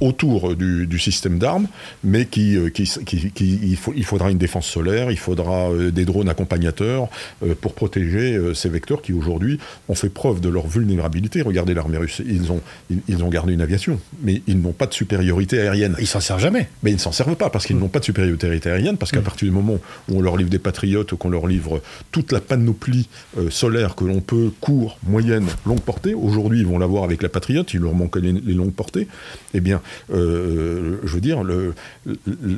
autour 0.00 0.56
du, 0.56 0.86
du 0.86 0.98
système 0.98 1.38
d'armes, 1.38 1.66
mais 2.02 2.26
qui, 2.26 2.58
qui, 2.72 2.84
qui, 3.04 3.30
qui 3.30 3.58
il, 3.62 3.76
faut, 3.76 3.92
il 3.96 4.04
faudra 4.04 4.30
une 4.30 4.38
défense 4.38 4.66
solaire, 4.66 5.10
il 5.10 5.18
faudra 5.18 5.70
euh, 5.70 5.90
des 5.90 6.04
drones 6.04 6.28
accompagnateurs 6.28 7.03
euh, 7.42 7.54
pour 7.60 7.74
protéger 7.74 8.34
euh, 8.34 8.54
ces 8.54 8.68
vecteurs 8.68 9.02
qui 9.02 9.12
aujourd'hui 9.12 9.58
ont 9.88 9.94
fait 9.94 10.08
preuve 10.08 10.40
de 10.40 10.48
leur 10.48 10.66
vulnérabilité. 10.66 11.42
Regardez 11.42 11.74
l'armée 11.74 11.98
russe, 11.98 12.22
ils 12.26 12.52
ont, 12.52 12.60
ils, 13.08 13.22
ont 13.22 13.28
gardé 13.28 13.52
une 13.52 13.60
aviation, 13.60 14.00
mais 14.22 14.42
ils 14.46 14.60
n'ont 14.60 14.72
pas 14.72 14.86
de 14.86 14.94
supériorité 14.94 15.60
aérienne. 15.60 15.96
Ils 15.98 16.06
s'en 16.06 16.20
servent 16.20 16.40
jamais. 16.40 16.68
Mais 16.82 16.90
ils 16.90 16.94
ne 16.94 17.00
s'en 17.00 17.12
servent 17.12 17.36
pas 17.36 17.50
parce 17.50 17.66
qu'ils 17.66 17.76
mm. 17.76 17.80
n'ont 17.80 17.88
pas 17.88 18.00
de 18.00 18.04
supériorité 18.04 18.70
aérienne, 18.70 18.96
parce 18.96 19.12
qu'à 19.12 19.20
mm. 19.20 19.24
partir 19.24 19.48
du 19.48 19.54
moment 19.54 19.78
où 20.08 20.18
on 20.18 20.20
leur 20.20 20.36
livre 20.36 20.50
des 20.50 20.58
patriotes, 20.58 21.14
qu'on 21.14 21.30
leur 21.30 21.46
livre 21.46 21.82
toute 22.12 22.32
la 22.32 22.40
panoplie 22.40 23.08
solaire 23.50 23.94
que 23.94 24.04
l'on 24.04 24.20
peut, 24.20 24.50
court, 24.60 24.98
moyenne, 25.06 25.46
longue 25.66 25.80
portée, 25.80 26.14
aujourd'hui 26.14 26.60
ils 26.60 26.66
vont 26.66 26.78
l'avoir 26.78 27.04
avec 27.04 27.22
la 27.22 27.28
patriote, 27.28 27.74
il 27.74 27.80
leur 27.80 27.94
manque 27.94 28.16
les, 28.16 28.32
longues 28.32 28.72
portées, 28.72 29.08
eh 29.54 29.60
bien, 29.60 29.80
je 30.10 31.06
veux 31.06 31.20
dire, 31.20 31.42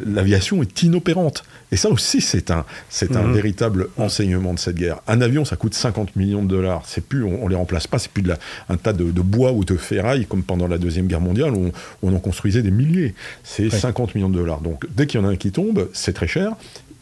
l'aviation 0.07 0.63
est 0.63 0.83
inopérante. 0.83 1.45
Et 1.73 1.77
ça 1.77 1.89
aussi, 1.91 2.21
c'est 2.21 2.51
un, 2.51 2.65
c'est 2.89 3.17
un 3.17 3.23
mhm. 3.23 3.35
véritable 3.35 3.89
enseignement 3.97 4.36
de 4.37 4.59
cette 4.59 4.77
guerre. 4.77 5.01
Un 5.07 5.21
avion, 5.21 5.45
ça 5.45 5.57
coûte 5.57 5.75
50 5.75 6.17
millions 6.17 6.43
de 6.43 6.49
dollars. 6.49 6.83
C'est 6.87 7.05
plus, 7.05 7.25
on, 7.25 7.45
ne 7.45 7.51
les 7.51 7.57
remplace 7.57 7.87
pas, 7.87 7.99
c'est 7.99 8.11
plus 8.11 8.23
de 8.23 8.29
la, 8.29 8.39
un 8.69 8.77
tas 8.77 8.93
de, 8.93 9.05
bois 9.05 9.53
ou 9.53 9.65
de 9.65 9.77
ferraille 9.77 10.27
comme 10.27 10.43
pendant 10.43 10.69
la 10.69 10.79
Deuxième 10.79 11.07
Guerre 11.07 11.21
mondiale 11.21 11.53
où 11.55 11.71
on, 12.03 12.15
en 12.15 12.19
construisait 12.19 12.63
des 12.63 12.71
milliers. 12.71 13.15
C'est 13.43 13.71
50 13.71 14.15
millions 14.15 14.29
de 14.29 14.37
dollars. 14.37 14.61
Donc 14.61 14.87
dès 14.95 15.07
qu'il 15.07 15.21
y 15.21 15.25
en 15.25 15.27
a 15.27 15.33
un 15.33 15.37
qui 15.37 15.51
tombe, 15.51 15.89
c'est 15.93 16.13
très 16.13 16.29
cher. 16.29 16.53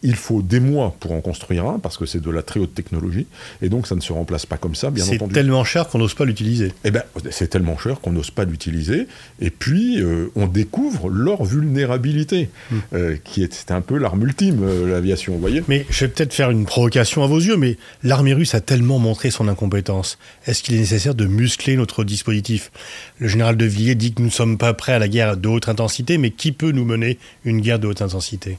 Il 0.05 0.17
faut 0.17 0.43
des 0.43 0.61
mois 0.61 0.95
pour 1.01 1.13
en 1.13 1.21
construire 1.21 1.65
un, 1.67 1.79
parce 1.79 1.97
que 1.97 2.07
c'est 2.07 2.21
de 2.21 2.31
la 2.31 2.43
très 2.43 2.61
haute 2.61 2.75
technologie, 2.75 3.27
et 3.63 3.69
donc 3.69 3.87
ça 3.87 3.95
ne 3.95 4.01
se 4.01 4.13
remplace 4.13 4.47
pas 4.47 4.59
comme 4.59 4.75
ça, 4.75 4.91
bien 4.91 5.05
entendu. 5.05 5.19
C'est 5.29 5.33
tellement 5.33 5.65
cher 5.65 5.89
qu'on 5.89 5.99
n'ose 5.99 6.15
pas 6.15 6.25
l'utiliser. 6.25 6.73
Eh 6.85 6.91
ben, 6.91 7.03
c'est 7.31 7.49
tellement 7.49 7.79
cher 7.79 8.01
qu'on 8.01 8.13
n'ose 8.13 8.31
pas 8.31 8.45
l'utiliser, 8.45 9.07
et 9.41 9.51
puis 9.51 10.01
euh, 10.01 10.31
on 10.37 10.47
découvre 10.47 11.09
leur 11.09 11.45
vulnérabilité, 11.45 12.51
hmm. 12.71 12.77
euh, 12.95 13.17
qui 13.25 13.43
est, 13.43 13.71
un 13.71 13.81
peu 13.81 13.97
l'arme 13.99 14.23
ultime, 14.23 14.63
euh, 14.63 14.91
l'aviation, 14.91 15.33
vous 15.33 15.41
voyez 15.41 15.63
Mais 15.69 15.87
je 15.89 16.05
vais 16.05 16.11
peut-être 16.11 16.35
faire 16.35 16.51
une 16.51 16.67
provocation 16.67 17.25
à 17.25 17.27
vos 17.27 17.41
yeux, 17.41 17.57
mais 17.57 17.79
l'armée 18.03 18.35
russe 18.35 18.55
a 18.55 18.61
tellement 18.61 18.99
montré 18.99 19.31
son 19.31 19.49
incompétence. 19.49 20.19
Est-ce 20.47 20.63
qu'il 20.63 20.75
est 20.75 20.81
nécessaire 20.81 21.15
de 21.15 21.25
muscler 21.25 21.77
notre 21.77 22.05
dispositif? 22.05 22.71
Le 23.19 23.29
général 23.29 23.57
de 23.57 23.65
Villiers 23.65 23.95
dit 23.95 24.13
que 24.13 24.21
nous 24.21 24.29
ne 24.29 24.33
sommes 24.33 24.59
pas 24.59 24.75
prêts 24.75 24.93
à 24.93 24.99
la 24.99 25.09
guerre 25.09 25.39
de 25.39 25.49
haute 25.49 25.69
intensité, 25.69 26.19
mais 26.19 26.31
qui 26.31 26.53
peut 26.53 26.73
nous 26.73 26.85
mener 26.85 27.19
une 27.45 27.61
guerre 27.61 27.79
de 27.79 27.87
haute 27.87 28.03
intensité? 28.03 28.59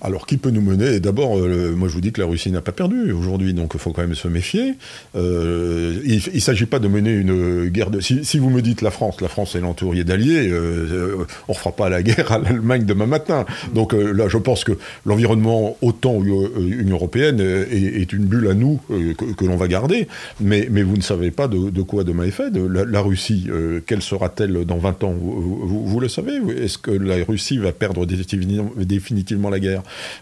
Alors, 0.00 0.26
qui 0.26 0.36
peut 0.36 0.50
nous 0.50 0.60
mener 0.60 1.00
D'abord, 1.00 1.38
euh, 1.38 1.74
moi 1.74 1.88
je 1.88 1.94
vous 1.94 2.00
dis 2.00 2.12
que 2.12 2.20
la 2.20 2.26
Russie 2.26 2.50
n'a 2.50 2.60
pas 2.60 2.72
perdu 2.72 3.12
aujourd'hui, 3.12 3.54
donc 3.54 3.72
il 3.74 3.80
faut 3.80 3.92
quand 3.92 4.02
même 4.02 4.14
se 4.14 4.28
méfier. 4.28 4.74
Euh, 5.14 6.00
il 6.04 6.20
ne 6.34 6.40
s'agit 6.40 6.66
pas 6.66 6.78
de 6.78 6.88
mener 6.88 7.12
une 7.12 7.68
guerre 7.68 7.90
de. 7.90 8.00
Si, 8.00 8.38
vous 8.38 8.50
me 8.50 8.62
dites 8.62 8.82
la 8.82 8.90
France, 8.90 9.20
la 9.20 9.28
France 9.28 9.54
est 9.54 9.60
l'entourier 9.60 10.04
d'alliés, 10.04 10.48
euh, 10.48 11.24
on 11.48 11.52
ne 11.52 11.56
fera 11.56 11.72
pas 11.72 11.88
la 11.88 12.02
guerre 12.02 12.32
à 12.32 12.38
l'Allemagne 12.38 12.84
demain 12.84 13.06
matin. 13.06 13.46
Donc 13.74 13.92
là, 13.92 14.28
je 14.28 14.38
pense 14.38 14.64
que 14.64 14.72
l'environnement, 15.04 15.76
autant 15.82 16.22
Union 16.22 16.96
européenne, 16.96 17.40
est, 17.40 18.12
une 18.12 18.24
bulle 18.24 18.48
à 18.48 18.54
nous 18.54 18.80
que, 18.88 19.44
l'on 19.44 19.56
va 19.56 19.68
garder. 19.68 20.08
Mais, 20.40 20.66
vous 20.68 20.96
ne 20.96 21.02
savez 21.02 21.30
pas 21.30 21.48
de, 21.48 21.82
quoi 21.82 22.04
demain 22.04 22.24
est 22.24 22.30
fait. 22.30 22.50
De 22.50 22.66
la, 22.66 23.00
Russie, 23.00 23.48
quelle 23.86 24.02
sera-t-elle 24.02 24.64
dans 24.64 24.78
20 24.78 25.04
ans? 25.04 25.14
Vous, 25.14 26.00
le 26.00 26.08
savez? 26.08 26.34
Est-ce 26.62 26.78
que 26.78 26.90
la 26.90 27.16
Russie 27.24 27.58
va 27.58 27.72
perdre 27.72 28.06
définitivement 28.06 29.50
la 29.50 29.60
guerre? 29.60 29.65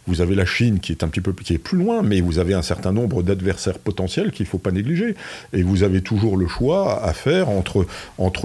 Vous 0.06 0.20
avez 0.20 0.34
la 0.34 0.44
Chine 0.44 0.80
qui 0.80 0.92
est 0.92 1.02
un 1.02 1.08
petit 1.08 1.20
peu 1.20 1.32
plus 1.32 1.78
loin, 1.78 2.02
mais 2.02 2.20
vous 2.20 2.38
avez 2.38 2.54
un 2.54 2.62
certain 2.62 2.92
nombre 2.92 3.22
d'adversaires 3.22 3.78
potentiels 3.78 4.30
qu'il 4.30 4.44
ne 4.44 4.48
faut 4.48 4.58
pas 4.58 4.70
négliger. 4.70 5.14
Et 5.52 5.62
vous 5.62 5.82
avez 5.82 6.00
toujours 6.00 6.36
le 6.36 6.48
choix 6.48 7.02
à 7.04 7.12
faire 7.12 7.48
entre, 7.48 7.86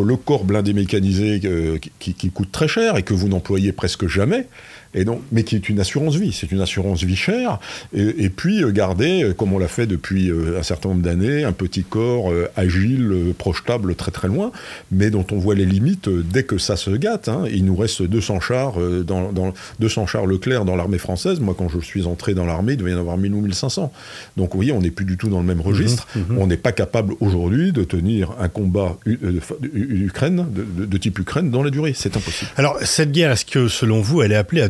le 0.03 0.15
corps 0.15 0.43
blindé 0.43 0.73
mécanisé 0.73 1.41
euh, 1.45 1.77
qui 1.99 2.31
coûte 2.31 2.51
très 2.51 2.67
cher 2.67 2.97
et 2.97 3.03
que 3.03 3.13
vous 3.13 3.29
n'employez 3.29 3.71
presque 3.71 4.07
jamais, 4.07 4.47
et 4.93 5.05
donc, 5.05 5.21
mais 5.31 5.43
qui 5.43 5.55
est 5.55 5.69
une 5.69 5.79
assurance 5.79 6.15
vie. 6.15 6.33
C'est 6.33 6.51
une 6.51 6.61
assurance 6.61 7.03
vie 7.03 7.15
chère. 7.15 7.59
Et, 7.93 8.29
puis, 8.29 8.63
euh, 8.63 8.71
garder, 8.71 9.23
euh, 9.23 9.33
comme 9.33 9.53
on 9.53 9.59
l'a 9.59 9.67
fait 9.67 9.85
depuis 9.85 10.29
euh, 10.29 10.59
un 10.59 10.63
certain 10.63 10.89
nombre 10.89 11.01
d'années, 11.01 11.43
un 11.43 11.51
petit 11.51 11.83
corps 11.83 12.31
agile, 12.55 13.33
projetable 13.37 13.95
très 13.95 14.11
très 14.11 14.27
loin, 14.27 14.51
mais 14.91 15.09
dont 15.09 15.25
on 15.31 15.37
voit 15.37 15.55
les 15.55 15.65
limites 15.65 16.09
dès 16.09 16.43
que 16.43 16.57
ça 16.57 16.75
se 16.75 16.91
gâte. 16.91 17.29
Hein. 17.29 17.43
Il 17.51 17.65
nous 17.65 17.75
reste 17.75 18.01
200 18.01 18.39
chars, 18.39 18.75
dans, 19.05 19.53
200 19.79 20.07
chars 20.07 20.25
Leclerc 20.25 20.65
dans 20.65 20.75
l'armée 20.75 20.97
française. 20.97 21.39
Moi, 21.39 21.55
quand 21.57 21.69
je 21.69 21.79
suis 21.79 22.05
entré 22.05 22.33
dans 22.33 22.45
l'armée, 22.45 22.73
il 22.73 22.77
devait 22.77 22.91
y 22.91 22.93
en 22.95 22.99
avoir 22.99 23.17
1000 23.17 23.33
ou 23.33 23.41
1500. 23.41 23.91
Donc, 24.37 24.51
vous 24.51 24.57
voyez, 24.57 24.71
on 24.71 24.81
n'est 24.81 24.91
plus 24.91 25.05
du 25.05 25.17
tout 25.17 25.29
dans 25.29 25.39
le 25.39 25.45
même 25.45 25.61
registre. 25.61 26.07
Mmh, 26.15 26.19
mmh. 26.19 26.37
On 26.37 26.47
n'est 26.47 26.57
pas 26.57 26.71
capable 26.71 27.13
aujourd'hui 27.19 27.71
de 27.71 27.83
tenir 27.83 28.31
un 28.39 28.49
combat 28.49 28.97
Ukraine, 29.05 30.47
de, 30.51 30.85
de 30.85 30.97
type 30.97 31.19
Ukraine 31.19 31.51
dans 31.51 31.63
la 31.63 31.69
durée. 31.69 31.93
C'est 31.95 32.15
impossible. 32.15 32.51
Alors, 32.57 32.77
cette 32.81 33.11
guerre, 33.11 33.31
est-ce 33.31 33.45
que, 33.45 33.67
selon 33.67 34.01
vous, 34.01 34.21
elle 34.21 34.31
est 34.31 34.35
appelée 34.35 34.61
à 34.61 34.69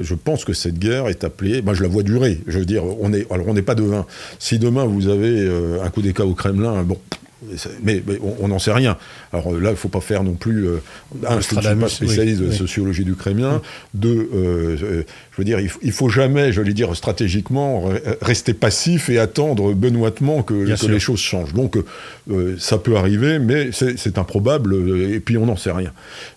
je 0.00 0.14
pense 0.14 0.44
que 0.44 0.52
cette 0.52 0.78
guerre 0.78 1.08
est 1.08 1.24
appelée. 1.24 1.62
Moi, 1.62 1.74
je 1.74 1.82
la 1.82 1.88
vois 1.88 2.02
durer. 2.02 2.40
Je 2.46 2.58
veux 2.58 2.64
dire, 2.64 2.84
on 2.84 3.12
est. 3.12 3.30
Alors, 3.32 3.48
on 3.48 3.54
n'est 3.54 3.62
pas 3.62 3.74
devin. 3.74 4.06
Si 4.38 4.58
demain 4.58 4.84
vous 4.84 5.08
avez 5.08 5.40
euh, 5.40 5.82
un 5.82 5.90
coup 5.90 6.02
d'éclat 6.02 6.26
au 6.26 6.34
Kremlin, 6.34 6.82
bon, 6.82 6.98
mais, 7.82 8.02
on 8.40 8.48
n'en 8.48 8.58
sait 8.58 8.72
rien. 8.72 8.96
Alors 9.32 9.52
là, 9.52 9.68
il 9.68 9.72
ne 9.72 9.74
faut 9.74 9.88
pas 9.88 10.00
faire 10.00 10.24
non 10.24 10.34
plus. 10.34 10.66
Euh, 10.66 10.82
un, 11.24 11.32
je 11.32 11.36
ne 11.36 11.40
suis 11.42 11.56
pas 11.56 11.88
spécialiste 11.88 12.40
de 12.40 12.50
sociologie 12.50 13.04
du 13.04 13.14
Kremlin. 13.14 13.62
Deux, 13.94 14.28
euh, 14.34 14.76
euh, 14.82 15.02
je 15.32 15.36
veux 15.36 15.44
dire, 15.44 15.60
il 15.60 15.70
ne 15.82 15.92
faut 15.92 16.08
jamais, 16.08 16.52
je 16.52 16.60
vais 16.60 16.72
dire 16.72 16.94
stratégiquement, 16.96 17.90
rester 18.20 18.54
passif 18.54 19.08
et 19.08 19.18
attendre 19.18 19.72
benoîtement 19.72 20.42
que, 20.42 20.54
les 20.88 21.00
choses 21.00 21.20
changent. 21.20 21.54
Donc 21.54 21.76
ça 22.58 22.78
peut 22.78 22.96
arriver, 22.96 23.38
mais 23.38 23.70
c'est 23.72 24.18
improbable, 24.18 24.74
et 25.12 25.20
puis 25.20 25.36
on 25.36 25.46
n'en 25.46 25.56
sait 25.56 25.70
rien. 25.70 25.92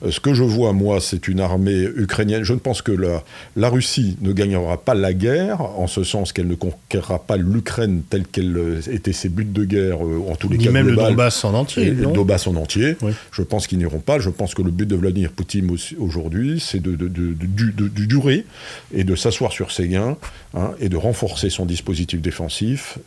ce 0.08 0.20
que 0.20 0.34
je 0.34 0.44
vois, 0.44 0.74
moi, 0.74 1.00
c'est 1.02 1.28
une 1.28 1.40
armée 1.40 1.88
ukrainienne. 1.96 2.44
Je 2.44 2.54
ne 2.54 2.60
pense 2.60 2.82
que 2.82 2.92
la, 2.92 3.24
la 3.56 3.70
Russie 3.70 4.18
ne 4.22 4.34
gagnera 4.34 4.78
pas 4.78 4.94
la 4.94 5.14
guerre, 5.14 5.62
en 5.62 5.88
ce 5.88 6.04
sens 6.04 6.32
qu'elle 6.32 6.48
ne 6.48 6.56
conquérera 6.56 7.20
pas 7.20 7.38
l'Ukraine 7.38 8.04
telle 8.10 8.26
qu'elle 8.26 8.82
était 8.92 9.14
ses 9.14 9.30
buts 9.30 9.46
de 9.46 9.64
guerre, 9.64 10.02
en 10.02 10.36
tous 10.36 10.50
les 10.50 10.58
cas 10.58 10.72
le 10.91 10.97
Donbass 10.97 11.43
en 11.43 11.54
entier. 11.54 11.91
Le 11.91 12.08
Donbass 12.08 12.47
en 12.47 12.56
entier. 12.56 12.95
Je 13.32 13.41
pense 13.41 13.67
qu'ils 13.67 13.80
n'iront 13.80 13.99
pas. 13.99 14.19
Je 14.19 14.30
pense 14.30 14.54
que 14.54 14.62
le 14.62 14.71
but 14.71 14.88
de 14.88 14.95
Vladimir 14.95 15.32
Poutine 15.32 15.69
aujourd'hui, 15.97 16.60
c'est 16.60 16.82
de, 16.82 16.95
de, 16.95 18.06
durer 18.06 18.45
et 18.93 19.04
de 19.04 19.15
s'asseoir 19.15 19.51
sur 19.51 19.71
ses 19.71 19.88
gains 19.88 20.17
hein, 20.54 20.71
et 20.80 20.89
de 20.89 20.97
renforcer 20.97 21.49
son 21.49 21.65
dispositif 21.65 22.21
défensif 22.21 22.97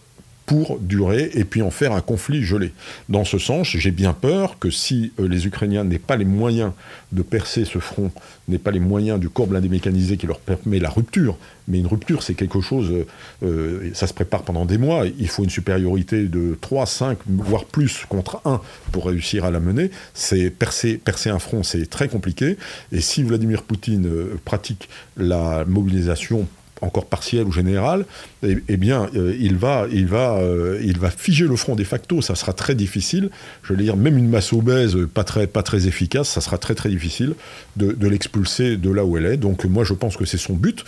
pour 0.46 0.78
durer 0.78 1.30
et 1.34 1.44
puis 1.44 1.62
en 1.62 1.70
faire 1.70 1.92
un 1.92 2.00
conflit 2.00 2.42
gelé. 2.42 2.72
Dans 3.08 3.24
ce 3.24 3.38
sens, 3.38 3.68
j'ai 3.68 3.90
bien 3.90 4.12
peur 4.12 4.58
que 4.58 4.70
si 4.70 5.12
euh, 5.18 5.26
les 5.26 5.46
Ukrainiens 5.46 5.84
n'aient 5.84 5.98
pas 5.98 6.16
les 6.16 6.24
moyens 6.24 6.72
de 7.12 7.22
percer 7.22 7.64
ce 7.64 7.78
front, 7.78 8.10
n'aient 8.48 8.58
pas 8.58 8.70
les 8.70 8.80
moyens 8.80 9.18
du 9.18 9.30
corps 9.30 9.46
blindé 9.46 9.68
mécanisé 9.68 10.16
qui 10.16 10.26
leur 10.26 10.38
permet 10.38 10.78
la 10.78 10.90
rupture, 10.90 11.38
mais 11.68 11.78
une 11.78 11.86
rupture 11.86 12.22
c'est 12.22 12.34
quelque 12.34 12.60
chose, 12.60 12.90
euh, 12.90 13.06
euh, 13.42 13.90
ça 13.94 14.06
se 14.06 14.12
prépare 14.12 14.42
pendant 14.42 14.66
des 14.66 14.76
mois, 14.76 15.04
il 15.18 15.28
faut 15.28 15.44
une 15.44 15.50
supériorité 15.50 16.24
de 16.24 16.58
3, 16.60 16.86
5, 16.86 17.18
voire 17.26 17.64
plus 17.64 18.04
contre 18.08 18.40
1 18.44 18.60
pour 18.92 19.06
réussir 19.06 19.44
à 19.44 19.50
la 19.50 19.60
mener, 19.60 19.90
c'est 20.12 20.50
percer, 20.50 20.98
percer 20.98 21.30
un 21.30 21.38
front 21.38 21.62
c'est 21.62 21.88
très 21.88 22.08
compliqué, 22.08 22.58
et 22.92 23.00
si 23.00 23.22
Vladimir 23.22 23.62
Poutine 23.62 24.08
pratique 24.44 24.88
la 25.16 25.64
mobilisation 25.64 26.46
encore 26.84 27.06
partiel 27.06 27.44
ou 27.44 27.52
général, 27.52 28.04
eh, 28.42 28.58
eh 28.68 28.76
bien, 28.76 29.08
euh, 29.14 29.36
il, 29.38 29.56
va, 29.56 29.86
il, 29.90 30.06
va, 30.06 30.36
euh, 30.38 30.80
il 30.82 30.98
va 30.98 31.10
figer 31.10 31.46
le 31.46 31.56
front 31.56 31.74
de 31.74 31.84
facto. 31.84 32.22
Ça 32.22 32.34
sera 32.34 32.52
très 32.52 32.74
difficile. 32.74 33.30
Je 33.62 33.72
veux 33.72 33.82
dire, 33.82 33.96
même 33.96 34.18
une 34.18 34.28
masse 34.28 34.52
obèse 34.52 34.96
pas 35.12 35.24
très, 35.24 35.46
pas 35.46 35.62
très 35.62 35.86
efficace, 35.86 36.28
ça 36.28 36.40
sera 36.40 36.58
très 36.58 36.74
très 36.74 36.88
difficile 36.88 37.34
de, 37.76 38.06
l'expulser 38.06 38.76
de 38.76 38.90
là 38.90 39.04
où 39.04 39.16
elle 39.16 39.26
est. 39.26 39.36
Donc 39.36 39.64
moi, 39.64 39.84
je 39.84 39.94
pense 39.94 40.16
que 40.16 40.24
c'est 40.24 40.38
son 40.38 40.54
but. 40.54 40.84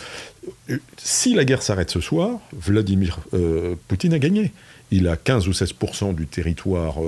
Si 0.97 1.35
la 1.35 1.45
guerre 1.45 1.63
s'arrête 1.63 1.91
ce 1.91 2.01
soir, 2.01 2.39
Vladimir 2.53 3.21
euh, 3.35 3.75
Poutine 3.89 4.15
a 4.15 4.19
gagné. 4.19 4.53
Il 4.93 5.09
a 5.09 5.17
15 5.17 5.49
ou 5.49 5.51
16% 5.51 6.15
du 6.15 6.27
territoire 6.27 6.99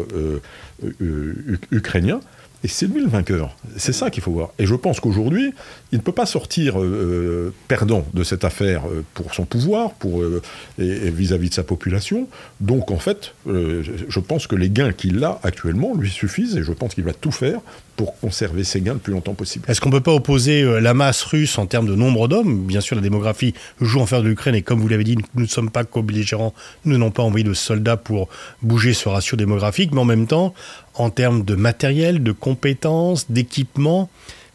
ukrainien. 1.70 2.20
Et 2.64 2.68
c'est 2.68 2.86
lui 2.86 3.00
le 3.00 3.08
vainqueur. 3.08 3.56
C'est 3.76 3.92
ça 3.92 4.10
qu'il 4.10 4.22
faut 4.22 4.32
voir. 4.32 4.50
Et 4.58 4.66
je 4.66 4.74
pense 4.74 4.98
qu'aujourd'hui, 4.98 5.54
il 5.92 5.98
ne 5.98 6.02
peut 6.02 6.12
pas 6.12 6.26
sortir 6.26 6.80
euh, 6.80 7.54
perdant 7.68 8.04
de 8.14 8.24
cette 8.24 8.44
affaire 8.44 8.88
euh, 8.88 9.04
pour 9.14 9.32
son 9.32 9.44
pouvoir, 9.44 9.92
pour 9.92 10.22
euh, 10.22 10.42
et 10.78 11.10
vis-à-vis 11.10 11.50
de 11.50 11.54
sa 11.54 11.62
population. 11.62 12.28
Donc 12.60 12.90
en 12.90 12.98
fait, 12.98 13.34
je 13.46 14.20
pense 14.20 14.46
que 14.46 14.56
les 14.56 14.70
gains 14.70 14.92
qu'il 14.92 15.22
a 15.22 15.38
actuellement 15.42 15.94
lui 15.94 16.10
suffisent 16.10 16.56
et 16.56 16.64
je 16.64 16.72
pense 16.72 16.94
qu'il 16.94 17.04
va 17.04 17.12
tout 17.12 17.30
faire 17.30 17.60
pour 17.98 18.18
conserver 18.20 18.62
ses 18.62 18.80
gains 18.80 18.94
le 18.94 19.00
plus 19.00 19.12
longtemps 19.12 19.34
possible. 19.34 19.64
Est-ce 19.68 19.80
qu'on 19.80 19.88
ne 19.90 19.94
peut 19.96 20.00
pas 20.00 20.14
opposer 20.14 20.80
la 20.80 20.94
masse 20.94 21.22
russe 21.24 21.58
en 21.58 21.66
termes 21.66 21.88
de 21.88 21.96
nombre 21.96 22.28
d'hommes? 22.28 22.64
Bien 22.64 22.80
sûr, 22.80 22.94
la 22.94 23.02
démographie 23.02 23.54
joue 23.80 23.98
en 23.98 24.06
faveur 24.06 24.22
de 24.22 24.28
l'Ukraine 24.28 24.54
et 24.54 24.62
comme 24.62 24.80
vous 24.80 24.86
l'avez 24.86 25.02
dit, 25.02 25.18
nous 25.34 25.42
ne 25.42 25.48
sommes 25.48 25.68
pas 25.68 25.82
co-belligérants, 25.82 26.54
nous 26.84 26.96
n'avons 26.96 27.10
pas 27.10 27.24
envoyé 27.24 27.42
de 27.42 27.52
soldats 27.54 27.96
pour 27.96 28.28
bouger 28.62 28.94
ce 28.94 29.08
ratio 29.08 29.36
démographique, 29.36 29.90
mais 29.92 30.00
en 30.00 30.04
même 30.04 30.28
temps, 30.28 30.54
en 30.94 31.10
termes 31.10 31.44
de 31.44 31.56
matériel, 31.56 32.22
de 32.22 32.30
compétences, 32.30 33.30
d'équipement, 33.32 34.08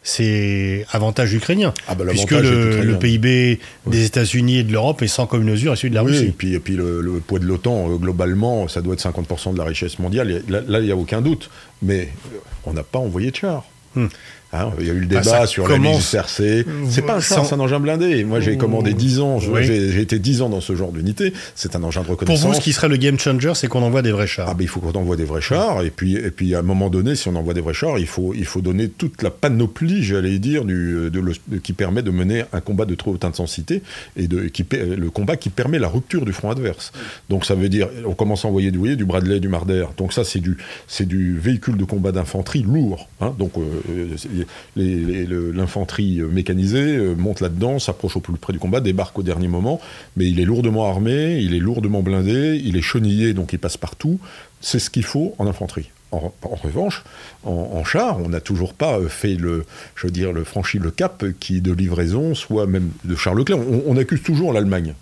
c'est 0.04 0.86
avantage 0.92 1.32
ukrainien. 1.32 1.72
Ah 1.88 1.94
bah, 1.94 2.04
puisque 2.06 2.30
le, 2.30 2.96
PIB 2.98 3.58
des 3.86 4.04
États-Unis 4.04 4.58
et 4.58 4.62
de 4.62 4.70
l'Europe 4.70 5.00
est 5.02 5.08
sans 5.08 5.26
commune 5.26 5.50
mesure 5.50 5.72
à 5.72 5.76
celui 5.76 5.90
de 5.90 5.94
la 5.94 6.02
Russie. 6.02 6.26
Et 6.26 6.30
puis, 6.30 6.52
et 6.52 6.60
puis 6.60 6.76
le, 6.76 7.22
poids 7.26 7.38
de 7.38 7.46
l'OTAN, 7.46 7.90
euh, 7.90 7.96
globalement, 7.96 8.68
ça 8.68 8.82
doit 8.82 8.92
être 8.94 9.02
50% 9.02 9.54
de 9.54 9.58
la 9.58 9.64
richesse 9.64 9.98
mondiale. 9.98 10.42
Là, 10.48 10.78
il 10.78 10.84
n'y 10.84 10.92
a 10.92 10.96
aucun 10.96 11.22
doute. 11.22 11.50
Mais 11.82 12.10
euh, 12.32 12.38
on 12.64 12.74
n'a 12.74 12.82
pas 12.82 12.98
envoyé 12.98 13.30
de 13.30 13.36
chars. 13.36 13.64
Hmm. 13.94 14.06
Hein, 14.54 14.70
il 14.78 14.86
y 14.86 14.90
a 14.90 14.92
eu 14.92 15.00
le 15.00 15.06
bah, 15.06 15.20
débat 15.20 15.46
sur 15.46 15.66
la 15.66 15.78
mise 15.78 16.10
CRC. 16.10 16.64
C'est 16.88 17.02
pas 17.02 17.16
un 17.16 17.20
char, 17.20 17.44
c'est 17.44 17.54
un 17.54 17.60
engin 17.60 17.80
blindé. 17.80 18.24
Moi, 18.24 18.40
j'ai 18.40 18.56
commandé 18.56 18.94
10 18.94 19.20
ans, 19.20 19.40
j'ai 19.40 20.00
été 20.00 20.18
10 20.18 20.42
ans 20.42 20.48
dans 20.48 20.60
ce 20.60 20.76
genre 20.76 20.92
d'unité. 20.92 21.32
C'est 21.54 21.76
un 21.76 21.82
engin 21.82 22.02
de 22.02 22.08
reconnaissance. 22.08 22.42
Pour 22.42 22.52
vous, 22.52 22.56
ce 22.56 22.62
qui 22.62 22.72
serait 22.72 22.88
le 22.88 22.96
game 22.96 23.18
changer, 23.18 23.52
c'est 23.54 23.66
qu'on 23.66 23.82
envoie 23.82 24.02
des 24.02 24.12
vrais 24.12 24.26
chars. 24.26 24.48
Ah, 24.48 24.54
ben, 24.54 24.62
il 24.62 24.68
faut 24.68 24.80
qu'on 24.80 24.92
envoie 24.92 25.16
des 25.16 25.24
vrais 25.24 25.40
chars. 25.40 25.82
Et 25.82 25.90
puis, 25.90 26.14
et 26.14 26.30
puis, 26.30 26.54
à 26.54 26.60
un 26.60 26.62
moment 26.62 26.90
donné, 26.90 27.16
si 27.16 27.28
on 27.28 27.34
envoie 27.36 27.54
des 27.54 27.60
vrais 27.60 27.74
chars, 27.74 27.98
il 27.98 28.06
faut, 28.06 28.32
il 28.34 28.44
faut 28.44 28.60
donner 28.60 28.88
toute 28.88 29.22
la 29.22 29.30
panoplie, 29.30 30.02
j'allais 30.02 30.38
dire, 30.38 30.64
du, 30.64 31.10
de, 31.10 31.58
qui 31.58 31.72
permet 31.72 32.02
de 32.02 32.10
mener 32.10 32.44
un 32.52 32.60
combat 32.60 32.84
de 32.84 32.94
trop 32.94 33.12
haute 33.12 33.24
intensité 33.24 33.82
et 34.16 34.28
de, 34.28 34.42
qui, 34.42 34.64
le 34.70 35.10
combat 35.10 35.36
qui 35.36 35.50
permet 35.50 35.78
la 35.78 35.88
rupture 35.88 36.24
du 36.24 36.32
front 36.32 36.50
adverse. 36.50 36.92
Donc, 37.28 37.44
ça 37.44 37.54
veut 37.54 37.68
dire, 37.68 37.88
on 38.06 38.14
commence 38.14 38.44
à 38.44 38.48
envoyer 38.48 38.70
du, 38.70 38.78
voyez, 38.78 38.96
du 38.96 39.04
Bradley, 39.04 39.40
du 39.40 39.48
Marder. 39.48 39.86
Donc, 39.96 40.12
ça, 40.12 40.22
c'est 40.24 40.40
du, 40.40 40.56
du 41.00 41.38
véhicule 41.38 41.76
de 41.76 41.84
combat 41.84 42.12
d'infanterie 42.12 42.62
lourd. 42.62 43.08
Hein. 43.20 43.34
Donc, 43.38 43.52
euh, 43.58 44.14
les 44.32 44.43
l'infanterie 44.76 46.20
mécanisée 46.22 46.96
euh, 46.96 47.14
monte 47.14 47.40
là-dedans, 47.40 47.78
s'approche 47.78 48.16
au 48.16 48.20
plus 48.20 48.34
près 48.34 48.52
du 48.52 48.58
combat, 48.58 48.80
débarque 48.80 49.18
au 49.18 49.22
dernier 49.22 49.48
moment, 49.48 49.80
mais 50.16 50.28
il 50.28 50.40
est 50.40 50.44
lourdement 50.44 50.88
armé, 50.88 51.38
il 51.40 51.54
est 51.54 51.60
lourdement 51.60 52.02
blindé, 52.02 52.60
il 52.64 52.76
est 52.76 52.82
chenillé, 52.82 53.34
donc 53.34 53.52
il 53.52 53.58
passe 53.58 53.76
partout. 53.76 54.18
C'est 54.60 54.78
ce 54.78 54.90
qu'il 54.90 55.04
faut 55.04 55.34
en 55.38 55.46
infanterie. 55.46 55.90
En, 56.12 56.32
revanche, 56.62 57.02
en, 57.42 57.82
char, 57.82 58.20
on 58.20 58.28
n'a 58.28 58.40
toujours 58.40 58.74
pas 58.74 59.00
euh, 59.00 59.08
fait 59.08 59.34
le, 59.34 59.64
je 59.96 60.06
veux 60.06 60.44
franchi 60.44 60.78
le 60.78 60.92
cap 60.92 61.24
qui 61.40 61.60
de 61.60 61.72
livraison, 61.72 62.36
soit 62.36 62.68
même 62.68 62.90
de 63.04 63.16
Charles 63.16 63.38
Leclerc. 63.38 63.58
on 63.58 63.96
accuse 63.96 64.22
toujours 64.22 64.52
l'Allemagne. 64.52 64.94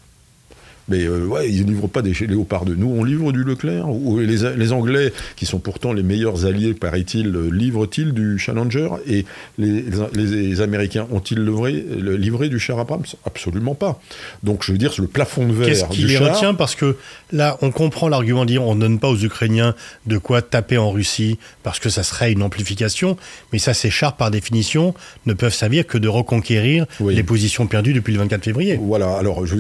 Mais 0.88 1.04
euh, 1.04 1.26
ouais, 1.26 1.48
ils 1.48 1.64
ne 1.64 1.70
livrent 1.70 1.88
pas 1.88 2.02
des 2.02 2.12
léopards 2.26 2.64
de 2.64 2.74
nous, 2.74 2.88
on 2.88 3.04
livre 3.04 3.32
du 3.32 3.44
Leclerc. 3.44 3.88
Ou 3.88 4.18
les, 4.18 4.72
Anglais, 4.72 5.12
qui 5.36 5.46
sont 5.46 5.58
pourtant 5.58 5.92
les 5.92 6.02
meilleurs 6.02 6.44
alliés, 6.46 6.74
paraît-il, 6.74 7.30
livrent-ils 7.30 8.12
du 8.12 8.38
Challenger? 8.38 8.88
Et 9.08 9.24
les, 9.58 10.60
Américains 10.60 11.06
ont-ils 11.10 11.42
livré, 11.44 11.72
livré, 11.72 12.48
du 12.48 12.58
char 12.58 12.78
Abrams? 12.78 13.04
Absolument 13.24 13.74
pas. 13.74 14.00
Donc 14.42 14.64
je 14.64 14.72
veux 14.72 14.78
dire, 14.78 14.92
le 14.98 15.06
plafond 15.06 15.46
de 15.46 15.52
verre. 15.52 15.68
Qu'est-ce 15.68 15.84
qui 15.86 16.04
les 16.04 16.18
retient? 16.18 16.54
Parce 16.54 16.74
que 16.74 16.96
là, 17.32 17.58
on 17.62 17.70
comprend 17.70 18.08
l'argument 18.08 18.44
de 18.44 18.50
dire 18.50 18.62
on 18.62 18.74
ne 18.74 18.80
donne 18.80 18.98
pas 18.98 19.08
aux 19.08 19.16
Ukrainiens 19.16 19.74
de 20.06 20.18
quoi 20.18 20.42
taper 20.42 20.78
en 20.78 20.90
Russie, 20.90 21.38
parce 21.62 21.78
que 21.78 21.88
ça 21.88 22.02
serait 22.02 22.32
une 22.32 22.42
amplification. 22.42 23.16
Mais 23.52 23.58
ça, 23.58 23.74
ces 23.74 23.90
chars, 23.90 24.16
par 24.16 24.30
définition, 24.30 24.94
ne 25.26 25.32
peuvent 25.32 25.54
servir 25.54 25.86
que 25.86 25.98
de 25.98 26.08
reconquérir 26.08 26.86
les 27.00 27.22
positions 27.22 27.66
perdues 27.66 27.92
depuis 27.92 28.12
le 28.12 28.18
24 28.18 28.44
février. 28.44 28.78
Voilà, 28.80 29.16
alors 29.16 29.46
je 29.46 29.56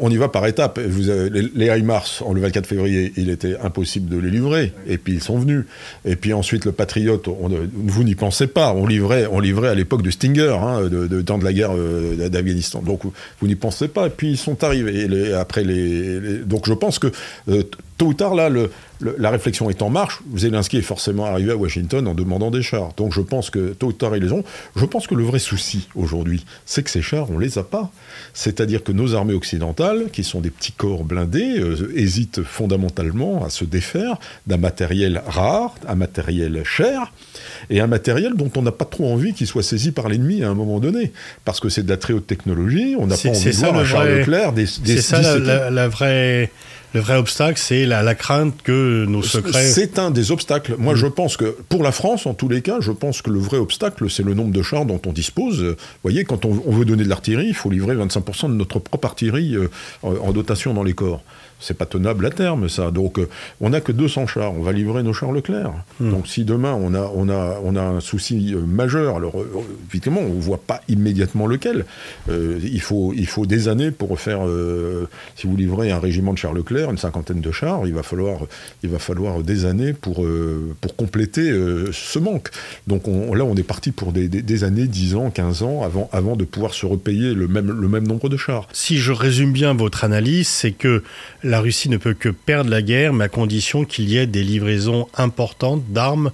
on 0.00 0.10
y 0.10 0.16
va 0.16 0.28
par 0.28 0.46
étapes 0.46 0.61
les, 0.76 1.50
les 1.54 1.78
HIMARS, 1.78 2.22
le 2.32 2.40
24 2.40 2.66
février, 2.66 3.12
il 3.16 3.30
était 3.30 3.56
impossible 3.58 4.08
de 4.08 4.18
les 4.18 4.30
livrer. 4.30 4.72
Et 4.86 4.98
puis 4.98 5.14
ils 5.14 5.22
sont 5.22 5.38
venus. 5.38 5.64
Et 6.04 6.16
puis 6.16 6.32
ensuite, 6.32 6.64
le 6.64 6.72
Patriote, 6.72 7.28
vous 7.28 8.04
n'y 8.04 8.14
pensez 8.14 8.46
pas. 8.46 8.72
On 8.72 8.86
livrait, 8.86 9.26
on 9.30 9.40
livrait 9.40 9.68
à 9.68 9.74
l'époque 9.74 10.02
de 10.02 10.10
Stinger, 10.10 10.56
hein, 10.60 10.88
de, 10.88 11.22
temps 11.22 11.38
de 11.38 11.44
la 11.44 11.52
guerre 11.52 11.76
euh, 11.76 12.28
d'Afghanistan. 12.28 12.82
Donc 12.82 13.02
vous, 13.04 13.46
n'y 13.46 13.54
pensez 13.54 13.88
pas. 13.88 14.06
Et 14.06 14.10
puis 14.10 14.30
ils 14.30 14.38
sont 14.38 14.62
arrivés. 14.64 15.32
après 15.34 15.64
les, 15.64 16.38
donc 16.38 16.66
je 16.66 16.74
pense 16.74 16.98
que 16.98 17.08
euh, 17.48 17.62
tôt 18.02 18.08
ou 18.08 18.14
tard, 18.14 18.34
là, 18.34 18.48
le, 18.48 18.68
la 19.16 19.30
réflexion 19.30 19.70
est 19.70 19.80
en 19.80 19.88
marche. 19.88 20.22
Zelensky 20.36 20.78
est 20.78 20.82
forcément 20.82 21.24
arrivé 21.24 21.52
à 21.52 21.56
Washington 21.56 22.08
en 22.08 22.14
demandant 22.14 22.50
des 22.50 22.62
chars. 22.62 22.92
Donc 22.96 23.12
je 23.12 23.20
pense 23.20 23.48
que 23.48 23.74
tôt 23.74 23.88
ou 23.88 23.92
tard, 23.92 24.16
ils 24.16 24.24
les 24.24 24.32
ont. 24.32 24.42
Je 24.74 24.84
pense 24.84 25.06
que 25.06 25.14
le 25.14 25.22
vrai 25.22 25.38
souci 25.38 25.88
aujourd'hui, 25.94 26.44
c'est 26.66 26.82
que 26.82 26.90
ces 26.90 27.00
chars, 27.00 27.30
on 27.30 27.38
les 27.38 27.58
a 27.58 27.62
pas. 27.62 27.92
C'est-à-dire 28.34 28.82
que 28.82 28.90
nos 28.90 29.14
armées 29.14 29.34
occidentales, 29.34 30.06
qui 30.12 30.24
sont 30.24 30.40
des 30.40 30.50
petits 30.50 30.72
corps 30.72 31.04
blindés, 31.04 31.60
euh, 31.60 31.92
hésitent 31.94 32.42
fondamentalement 32.42 33.44
à 33.44 33.50
se 33.50 33.64
défaire 33.64 34.16
d'un 34.48 34.56
matériel 34.56 35.22
rare, 35.24 35.76
un 35.86 35.94
matériel 35.94 36.64
cher, 36.64 37.12
et 37.70 37.80
un 37.80 37.86
matériel 37.86 38.32
dont 38.34 38.50
on 38.56 38.62
n'a 38.62 38.72
pas 38.72 38.84
trop 38.84 39.12
envie 39.12 39.32
qu'il 39.32 39.46
soit 39.46 39.62
saisi 39.62 39.92
par 39.92 40.08
l'ennemi 40.08 40.42
à 40.42 40.50
un 40.50 40.54
moment 40.54 40.80
donné. 40.80 41.12
Parce 41.44 41.60
que 41.60 41.68
c'est 41.68 41.84
de 41.84 41.88
la 41.88 41.98
très 41.98 42.14
haute 42.14 42.26
technologie, 42.26 42.96
on 42.98 43.06
n'a 43.06 43.16
pas 43.16 43.28
envie 43.28 43.44
de 43.44 43.56
voir 43.56 43.76
un 43.76 43.84
char 43.84 44.04
Leclerc 44.04 44.52
des, 44.54 44.66
C'est 44.66 45.00
ça 45.02 45.38
la 45.70 45.86
vraie 45.86 46.50
le 46.94 47.00
vrai 47.00 47.16
obstacle, 47.16 47.58
c'est 47.58 47.86
la, 47.86 48.14
crainte 48.14 48.62
que 48.62 49.04
nos 49.06 49.22
secrets. 49.22 49.64
C'est 49.64 49.98
un 49.98 50.10
des 50.10 50.30
obstacles. 50.30 50.76
Moi, 50.78 50.94
je 50.94 51.06
pense 51.06 51.36
que, 51.36 51.56
pour 51.68 51.82
la 51.82 51.92
France, 51.92 52.26
en 52.26 52.34
tous 52.34 52.48
les 52.48 52.62
cas, 52.62 52.80
je 52.80 52.92
pense 52.92 53.22
que 53.22 53.30
le 53.30 53.38
vrai 53.38 53.58
obstacle, 53.58 54.10
c'est 54.10 54.22
le 54.22 54.34
nombre 54.34 54.52
de 54.52 54.62
chars 54.62 54.84
dont 54.84 55.00
on 55.06 55.12
dispose. 55.12 55.62
Vous 55.62 55.76
voyez, 56.02 56.24
quand 56.24 56.44
on, 56.44 56.52
veut 56.52 56.84
donner 56.84 57.04
de 57.04 57.08
l'artillerie, 57.08 57.48
il 57.48 57.54
faut 57.54 57.70
livrer 57.70 57.94
25% 57.94 58.48
de 58.48 58.54
notre 58.54 58.78
propre 58.78 59.06
artillerie 59.06 59.56
euh, 59.56 59.68
en 60.02 60.32
dotation 60.32 60.74
dans 60.74 60.82
les 60.82 60.94
corps 60.94 61.22
c'est 61.62 61.74
pas 61.78 61.86
tenable 61.86 62.26
à 62.26 62.30
terme, 62.30 62.68
ça. 62.68 62.90
Donc, 62.90 63.18
euh, 63.18 63.28
on 63.60 63.70
n'a 63.70 63.80
que 63.80 63.92
200 63.92 64.26
chars. 64.26 64.52
On 64.52 64.62
va 64.62 64.72
livrer 64.72 65.02
nos 65.02 65.12
chars 65.12 65.32
Leclerc. 65.32 65.72
Hmm. 66.00 66.10
Donc, 66.10 66.26
si 66.26 66.44
demain, 66.44 66.74
on 66.74 66.92
a, 66.92 67.10
on 67.14 67.28
a, 67.28 67.60
on 67.62 67.76
a 67.76 67.82
un 67.82 68.00
souci 68.00 68.52
euh, 68.52 68.60
majeur, 68.60 69.16
alors, 69.16 69.40
euh, 69.40 69.62
évidemment, 69.88 70.20
on 70.20 70.34
ne 70.34 70.40
voit 70.40 70.60
pas 70.60 70.80
immédiatement 70.88 71.46
lequel. 71.46 71.86
il, 72.28 72.80
faut, 72.80 73.12
il 73.16 73.26
faut 73.26 73.46
des 73.46 73.68
années 73.68 73.92
pour 73.92 74.18
faire. 74.18 74.40
si 75.36 75.46
vous 75.46 75.56
livrez 75.56 75.92
un 75.92 75.98
régiment 75.98 76.32
de 76.32 76.38
chars 76.38 76.52
Leclerc, 76.52 76.90
une 76.90 76.98
cinquantaine 76.98 77.40
de 77.40 77.52
chars, 77.52 77.86
il 77.86 77.94
va 77.94 78.02
falloir, 78.02 78.40
il 78.82 78.90
va 78.90 78.98
falloir 78.98 79.42
des 79.42 79.64
années 79.64 79.92
pour, 79.92 80.26
pour 80.80 80.96
compléter 80.96 81.52
ce 81.92 82.18
manque. 82.18 82.50
Donc, 82.86 83.06
là, 83.06 83.44
on 83.44 83.54
est 83.54 83.62
parti 83.62 83.92
pour 83.92 84.12
des, 84.12 84.28
des, 84.28 84.64
années, 84.64 84.86
10 84.86 85.14
ans, 85.14 85.30
15 85.30 85.62
ans, 85.62 85.82
avant, 85.82 86.08
avant 86.12 86.36
de 86.36 86.44
pouvoir 86.44 86.74
se 86.74 86.86
repayer 86.86 87.34
le 87.34 87.46
même, 87.46 87.70
le 87.70 87.88
même 87.88 88.06
nombre 88.06 88.28
de 88.28 88.36
chars. 88.36 88.68
Si 88.72 88.98
je 88.98 89.12
résume 89.12 89.52
bien 89.52 89.74
votre 89.74 90.04
analyse, 90.04 90.48
c'est 90.48 90.72
que 90.72 91.02
la 91.52 91.60
Russie 91.60 91.90
ne 91.90 91.98
peut 91.98 92.14
que 92.14 92.30
perdre 92.30 92.70
la 92.70 92.80
guerre, 92.80 93.12
mais 93.12 93.24
à 93.24 93.28
condition 93.28 93.84
qu'il 93.84 94.08
y 94.08 94.16
ait 94.16 94.26
des 94.26 94.42
livraisons 94.42 95.06
importantes 95.12 95.82
d'armes 95.90 96.32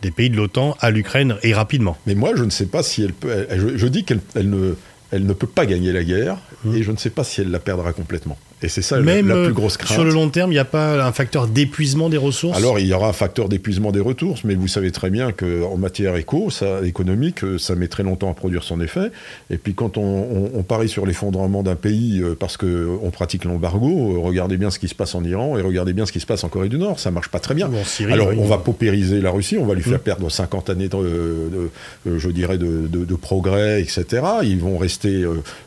des 0.00 0.12
pays 0.12 0.30
de 0.30 0.36
l'OTAN 0.36 0.76
à 0.78 0.92
l'Ukraine 0.92 1.34
et 1.42 1.52
rapidement. 1.52 1.98
Mais 2.06 2.14
moi, 2.14 2.36
je 2.36 2.44
ne 2.44 2.50
sais 2.50 2.66
pas 2.66 2.84
si 2.84 3.02
elle 3.02 3.12
peut. 3.12 3.48
je, 3.50 3.86
dis 3.88 4.04
qu'elle 4.04 4.20
ne, 4.36 4.76
elle 5.10 5.26
ne 5.26 5.32
peut 5.32 5.48
pas 5.48 5.66
gagner 5.66 5.90
la 5.90 6.04
guerre, 6.04 6.36
mmh. 6.64 6.76
et 6.76 6.82
je 6.84 6.92
ne 6.92 6.96
sais 6.96 7.10
pas 7.10 7.24
si 7.24 7.40
elle 7.40 7.50
la 7.50 7.58
perdra 7.58 7.92
complètement. 7.92 8.38
Et 8.62 8.68
c'est 8.68 8.82
ça 8.82 9.00
la, 9.00 9.22
plus 9.22 9.52
grosse 9.54 9.78
crainte. 9.78 9.92
Sur 9.92 10.04
le 10.04 10.10
long 10.10 10.28
terme, 10.28 10.50
il 10.50 10.54
n'y 10.54 10.60
a 10.60 10.66
pas 10.66 11.02
un 11.02 11.12
facteur 11.12 11.46
d'épuisement 11.46 12.10
des 12.10 12.18
ressources? 12.18 12.56
Alors, 12.58 12.78
il 12.78 12.86
y 12.86 12.92
aura 12.92 13.08
un 13.08 13.14
facteur 13.14 13.48
d'épuisement 13.48 13.90
des 13.90 14.00
ressources, 14.00 14.44
mais 14.44 14.54
vous 14.54 14.68
savez 14.68 14.90
très 14.90 15.08
bien 15.08 15.32
qu'en 15.32 15.78
matière 15.78 16.16
éco, 16.16 16.50
ça, 16.50 16.84
économique, 16.84 17.42
euh, 17.42 17.56
ça 17.56 17.74
met 17.74 17.88
très 17.88 18.02
longtemps 18.02 18.30
à 18.30 18.34
produire 18.34 18.62
son 18.62 18.80
effet. 18.82 19.10
Et 19.48 19.56
puis, 19.56 19.72
quand 19.72 19.96
on, 19.96 20.62
parie 20.68 20.90
sur 20.90 21.06
l'effondrement 21.06 21.62
d'un 21.62 21.74
pays 21.74 22.20
euh, 22.20 22.36
parce 22.38 22.56
qu'on 22.56 23.10
pratique 23.10 23.44
l'embargo, 23.44 24.14
euh, 24.14 24.18
regardez 24.18 24.58
bien 24.58 24.70
ce 24.70 24.78
qui 24.78 24.88
se 24.88 24.94
passe 24.94 25.14
en 25.14 25.24
Iran 25.24 25.56
et 25.56 25.62
regardez 25.62 25.94
bien 25.94 26.04
ce 26.04 26.12
qui 26.12 26.20
se 26.20 26.26
passe 26.26 26.44
en 26.44 26.48
Corée 26.48 26.68
du 26.68 26.76
Nord. 26.76 27.00
Ça 27.00 27.10
marche 27.10 27.28
pas 27.28 27.40
très 27.40 27.54
bien. 27.54 27.70
Alors, 28.10 28.28
on 28.36 28.46
va 28.46 28.58
paupériser 28.58 29.22
la 29.22 29.30
Russie, 29.30 29.56
on 29.58 29.64
va 29.64 29.74
lui 29.74 29.82
faire 29.82 29.98
mm. 29.98 30.02
perdre 30.02 30.30
50 30.30 30.68
années, 30.68 30.88
de, 30.88 31.70
je 32.04 32.28
dirais, 32.28 32.58
de, 32.58 33.14
progrès, 33.14 33.80
etc. 33.80 34.22
Ils 34.42 34.58
vont 34.58 34.76
rester, 34.76 35.24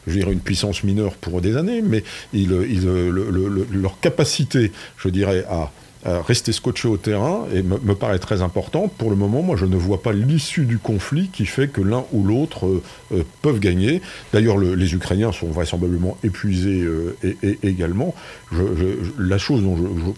je 0.08 0.14
dirais, 0.14 0.32
une 0.32 0.40
puissance 0.40 0.84
mineure 0.84 1.14
pour 1.14 1.42
des 1.42 1.58
années, 1.58 1.82
mais 1.82 2.04
ils 2.34 2.83
leur 2.84 4.00
capacité, 4.00 4.72
je 4.98 5.10
dirais, 5.10 5.46
à, 5.50 5.72
rester 6.06 6.52
scotché 6.52 6.88
au 6.88 6.98
terrain 6.98 7.46
et 7.54 7.64
me, 7.64 7.96
paraît 7.96 8.20
très 8.20 8.42
importante. 8.42 8.92
Pour 8.98 9.10
le 9.10 9.16
moment, 9.16 9.42
moi, 9.42 9.56
je 9.56 9.66
ne 9.66 9.78
vois 9.78 10.02
pas 10.02 10.12
l'issue 10.12 10.66
du 10.66 10.78
conflit 10.78 11.30
qui 11.30 11.46
fait 11.46 11.70
que 11.70 11.82
l'un 11.82 12.04
ou 12.12 12.26
l'autre 12.26 12.66
euh, 12.66 12.84
euh, 13.14 13.24
peuvent 13.42 13.60
gagner. 13.60 14.02
D'ailleurs, 14.34 14.58
les 14.58 14.94
Ukrainiens 14.94 15.32
sont 15.32 15.48
vraisemblablement 15.48 16.18
épuisés 16.24 16.82
euh, 16.82 17.16
également. 17.64 18.14
la 19.18 19.38
chose 19.38 19.64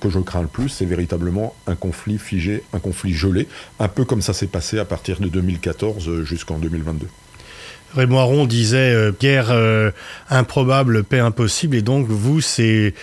que 0.01 0.09
je 0.09 0.19
crains 0.19 0.41
le 0.41 0.47
plus, 0.47 0.69
c'est 0.69 0.85
véritablement 0.85 1.53
un 1.67 1.75
conflit 1.75 2.17
figé, 2.17 2.63
un 2.73 2.79
conflit 2.79 3.13
gelé, 3.13 3.47
un 3.79 3.87
peu 3.87 4.05
comme 4.05 4.21
ça 4.21 4.33
s'est 4.33 4.47
passé 4.47 4.79
à 4.79 4.85
partir 4.85 5.19
de 5.19 5.27
2014 5.27 6.23
jusqu'en 6.23 6.57
2022. 6.57 7.05
Raymond 7.95 8.19
Aron 8.19 8.45
disait 8.45 8.93
guerre 9.19 9.53
improbable, 10.29 11.03
paix 11.03 11.19
impossible, 11.19 11.75
et 11.77 11.81
donc 11.81 12.07
vous, 12.07 12.41
c'est 12.41 12.93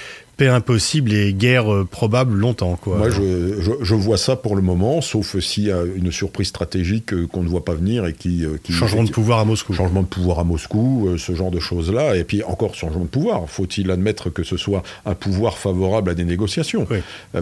paix 0.42 0.48
impossible 0.48 1.12
et 1.12 1.32
guerre 1.32 1.72
euh, 1.72 1.84
probable 1.84 2.36
longtemps. 2.36 2.76
Quoi. 2.76 2.98
Moi, 2.98 3.10
je, 3.10 3.60
je, 3.60 3.70
je, 3.80 3.94
vois 3.94 4.16
ça 4.16 4.34
pour 4.36 4.56
le 4.56 4.62
moment, 4.62 5.00
sauf 5.00 5.38
s'il 5.38 5.64
y 5.64 5.72
a 5.72 5.82
une 5.82 6.10
surprise 6.10 6.48
stratégique 6.48 7.12
euh, 7.12 7.26
qu'on 7.26 7.42
ne 7.42 7.48
voit 7.48 7.64
pas 7.64 7.74
venir 7.74 8.06
et 8.06 8.12
qui... 8.12 8.44
qui 8.62 8.72
changement 8.72 9.04
de 9.04 9.10
pouvoir 9.10 9.38
à 9.38 9.44
Moscou. 9.44 9.72
Changement 9.72 10.02
de 10.02 10.06
pouvoir 10.06 10.40
à 10.40 10.44
Moscou, 10.44 11.10
ce 11.16 11.34
genre 11.34 11.50
de 11.50 11.60
choses-là. 11.60 12.16
Et 12.16 12.24
puis 12.24 12.42
encore, 12.42 12.74
changement 12.74 13.04
de 13.04 13.08
pouvoir. 13.08 13.48
Faut-il 13.48 13.90
admettre 13.90 14.30
que 14.30 14.42
ce 14.42 14.56
soit 14.56 14.82
un 15.06 15.14
pouvoir 15.14 15.58
favorable 15.58 16.10
à 16.10 16.14
des 16.14 16.24
négociations 16.24 16.86
oui. 16.90 16.98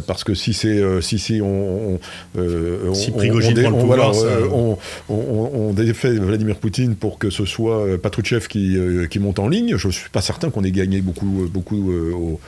Parce 0.06 0.24
que 0.24 0.34
si 0.34 0.52
c'est... 0.52 0.82
si, 1.00 1.18
si 1.18 1.40
on... 1.42 1.98
on 2.36 2.94
si 2.94 3.10
Prigogine 3.10 3.54
prend 3.54 3.70
le 3.70 3.78
pouvoir, 3.78 4.12
on, 4.52 4.76
on, 5.08 5.72
défait 5.72 6.12
Vladimir 6.12 6.56
Poutine 6.56 6.94
pour 6.94 7.18
que 7.18 7.30
ce 7.30 7.44
soit 7.44 7.98
Patrouchev 8.00 8.46
qui, 8.48 8.76
qui 9.10 9.18
monte 9.18 9.38
en 9.38 9.48
ligne, 9.48 9.76
je 9.76 9.86
ne 9.86 9.92
suis 9.92 10.10
pas 10.10 10.20
certain 10.20 10.50
qu'on 10.50 10.64
ait 10.64 10.70
gagné 10.72 11.00
beaucoup, 11.00 11.48
beaucoup 11.50 11.92
au, 11.92 12.40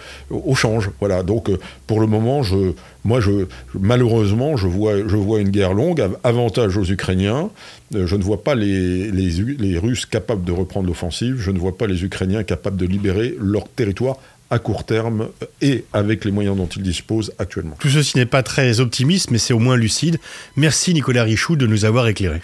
au, 0.45 0.55
change. 0.55 0.91
Voilà. 1.01 1.23
Donc, 1.23 1.51
pour 1.87 2.01
le 2.01 2.07
moment, 2.07 2.43
je, 2.43 2.73
moi, 3.05 3.21
je, 3.21 3.47
malheureusement, 3.75 4.57
je 4.57 4.67
vois, 4.67 4.97
je 4.99 5.17
vois 5.17 5.41
une 5.41 5.51
guerre 5.51 5.75
longue, 5.75 6.03
avantage 6.25 6.77
aux 6.77 6.85
Ukrainiens. 6.85 7.51
Je 7.93 8.17
ne 8.17 8.23
vois 8.23 8.43
pas 8.43 8.55
les, 8.55 9.79
Russes 9.79 10.07
capables 10.07 10.45
de 10.45 10.53
reprendre 10.53 10.87
l'offensive. 10.87 11.37
Je 11.39 11.51
ne 11.51 11.59
vois 11.59 11.77
pas 11.77 11.87
les 11.87 12.05
Ukrainiens 12.05 12.45
capables 12.45 12.77
de 12.77 12.87
libérer 12.87 13.35
leur 13.41 13.69
territoire 13.69 14.17
à 14.51 14.59
court 14.59 14.85
terme 14.85 15.29
et 15.63 15.85
avec 15.95 16.27
les 16.27 16.31
moyens 16.31 16.57
dont 16.57 16.67
ils 16.67 16.83
disposent 16.83 17.33
actuellement. 17.39 17.77
Tout 17.79 17.89
ceci 17.89 18.19
n'est 18.19 18.27
pas 18.27 18.43
très 18.43 18.81
optimiste, 18.81 19.31
mais 19.31 19.39
c'est 19.39 19.55
au 19.55 19.59
moins 19.59 19.77
lucide. 19.77 20.19
Merci 20.57 20.93
Nicolas 20.93 21.25
Richoux 21.25 21.57
de 21.57 21.67
nous 21.67 21.87
avoir 21.87 22.07
éclairés. 22.07 22.43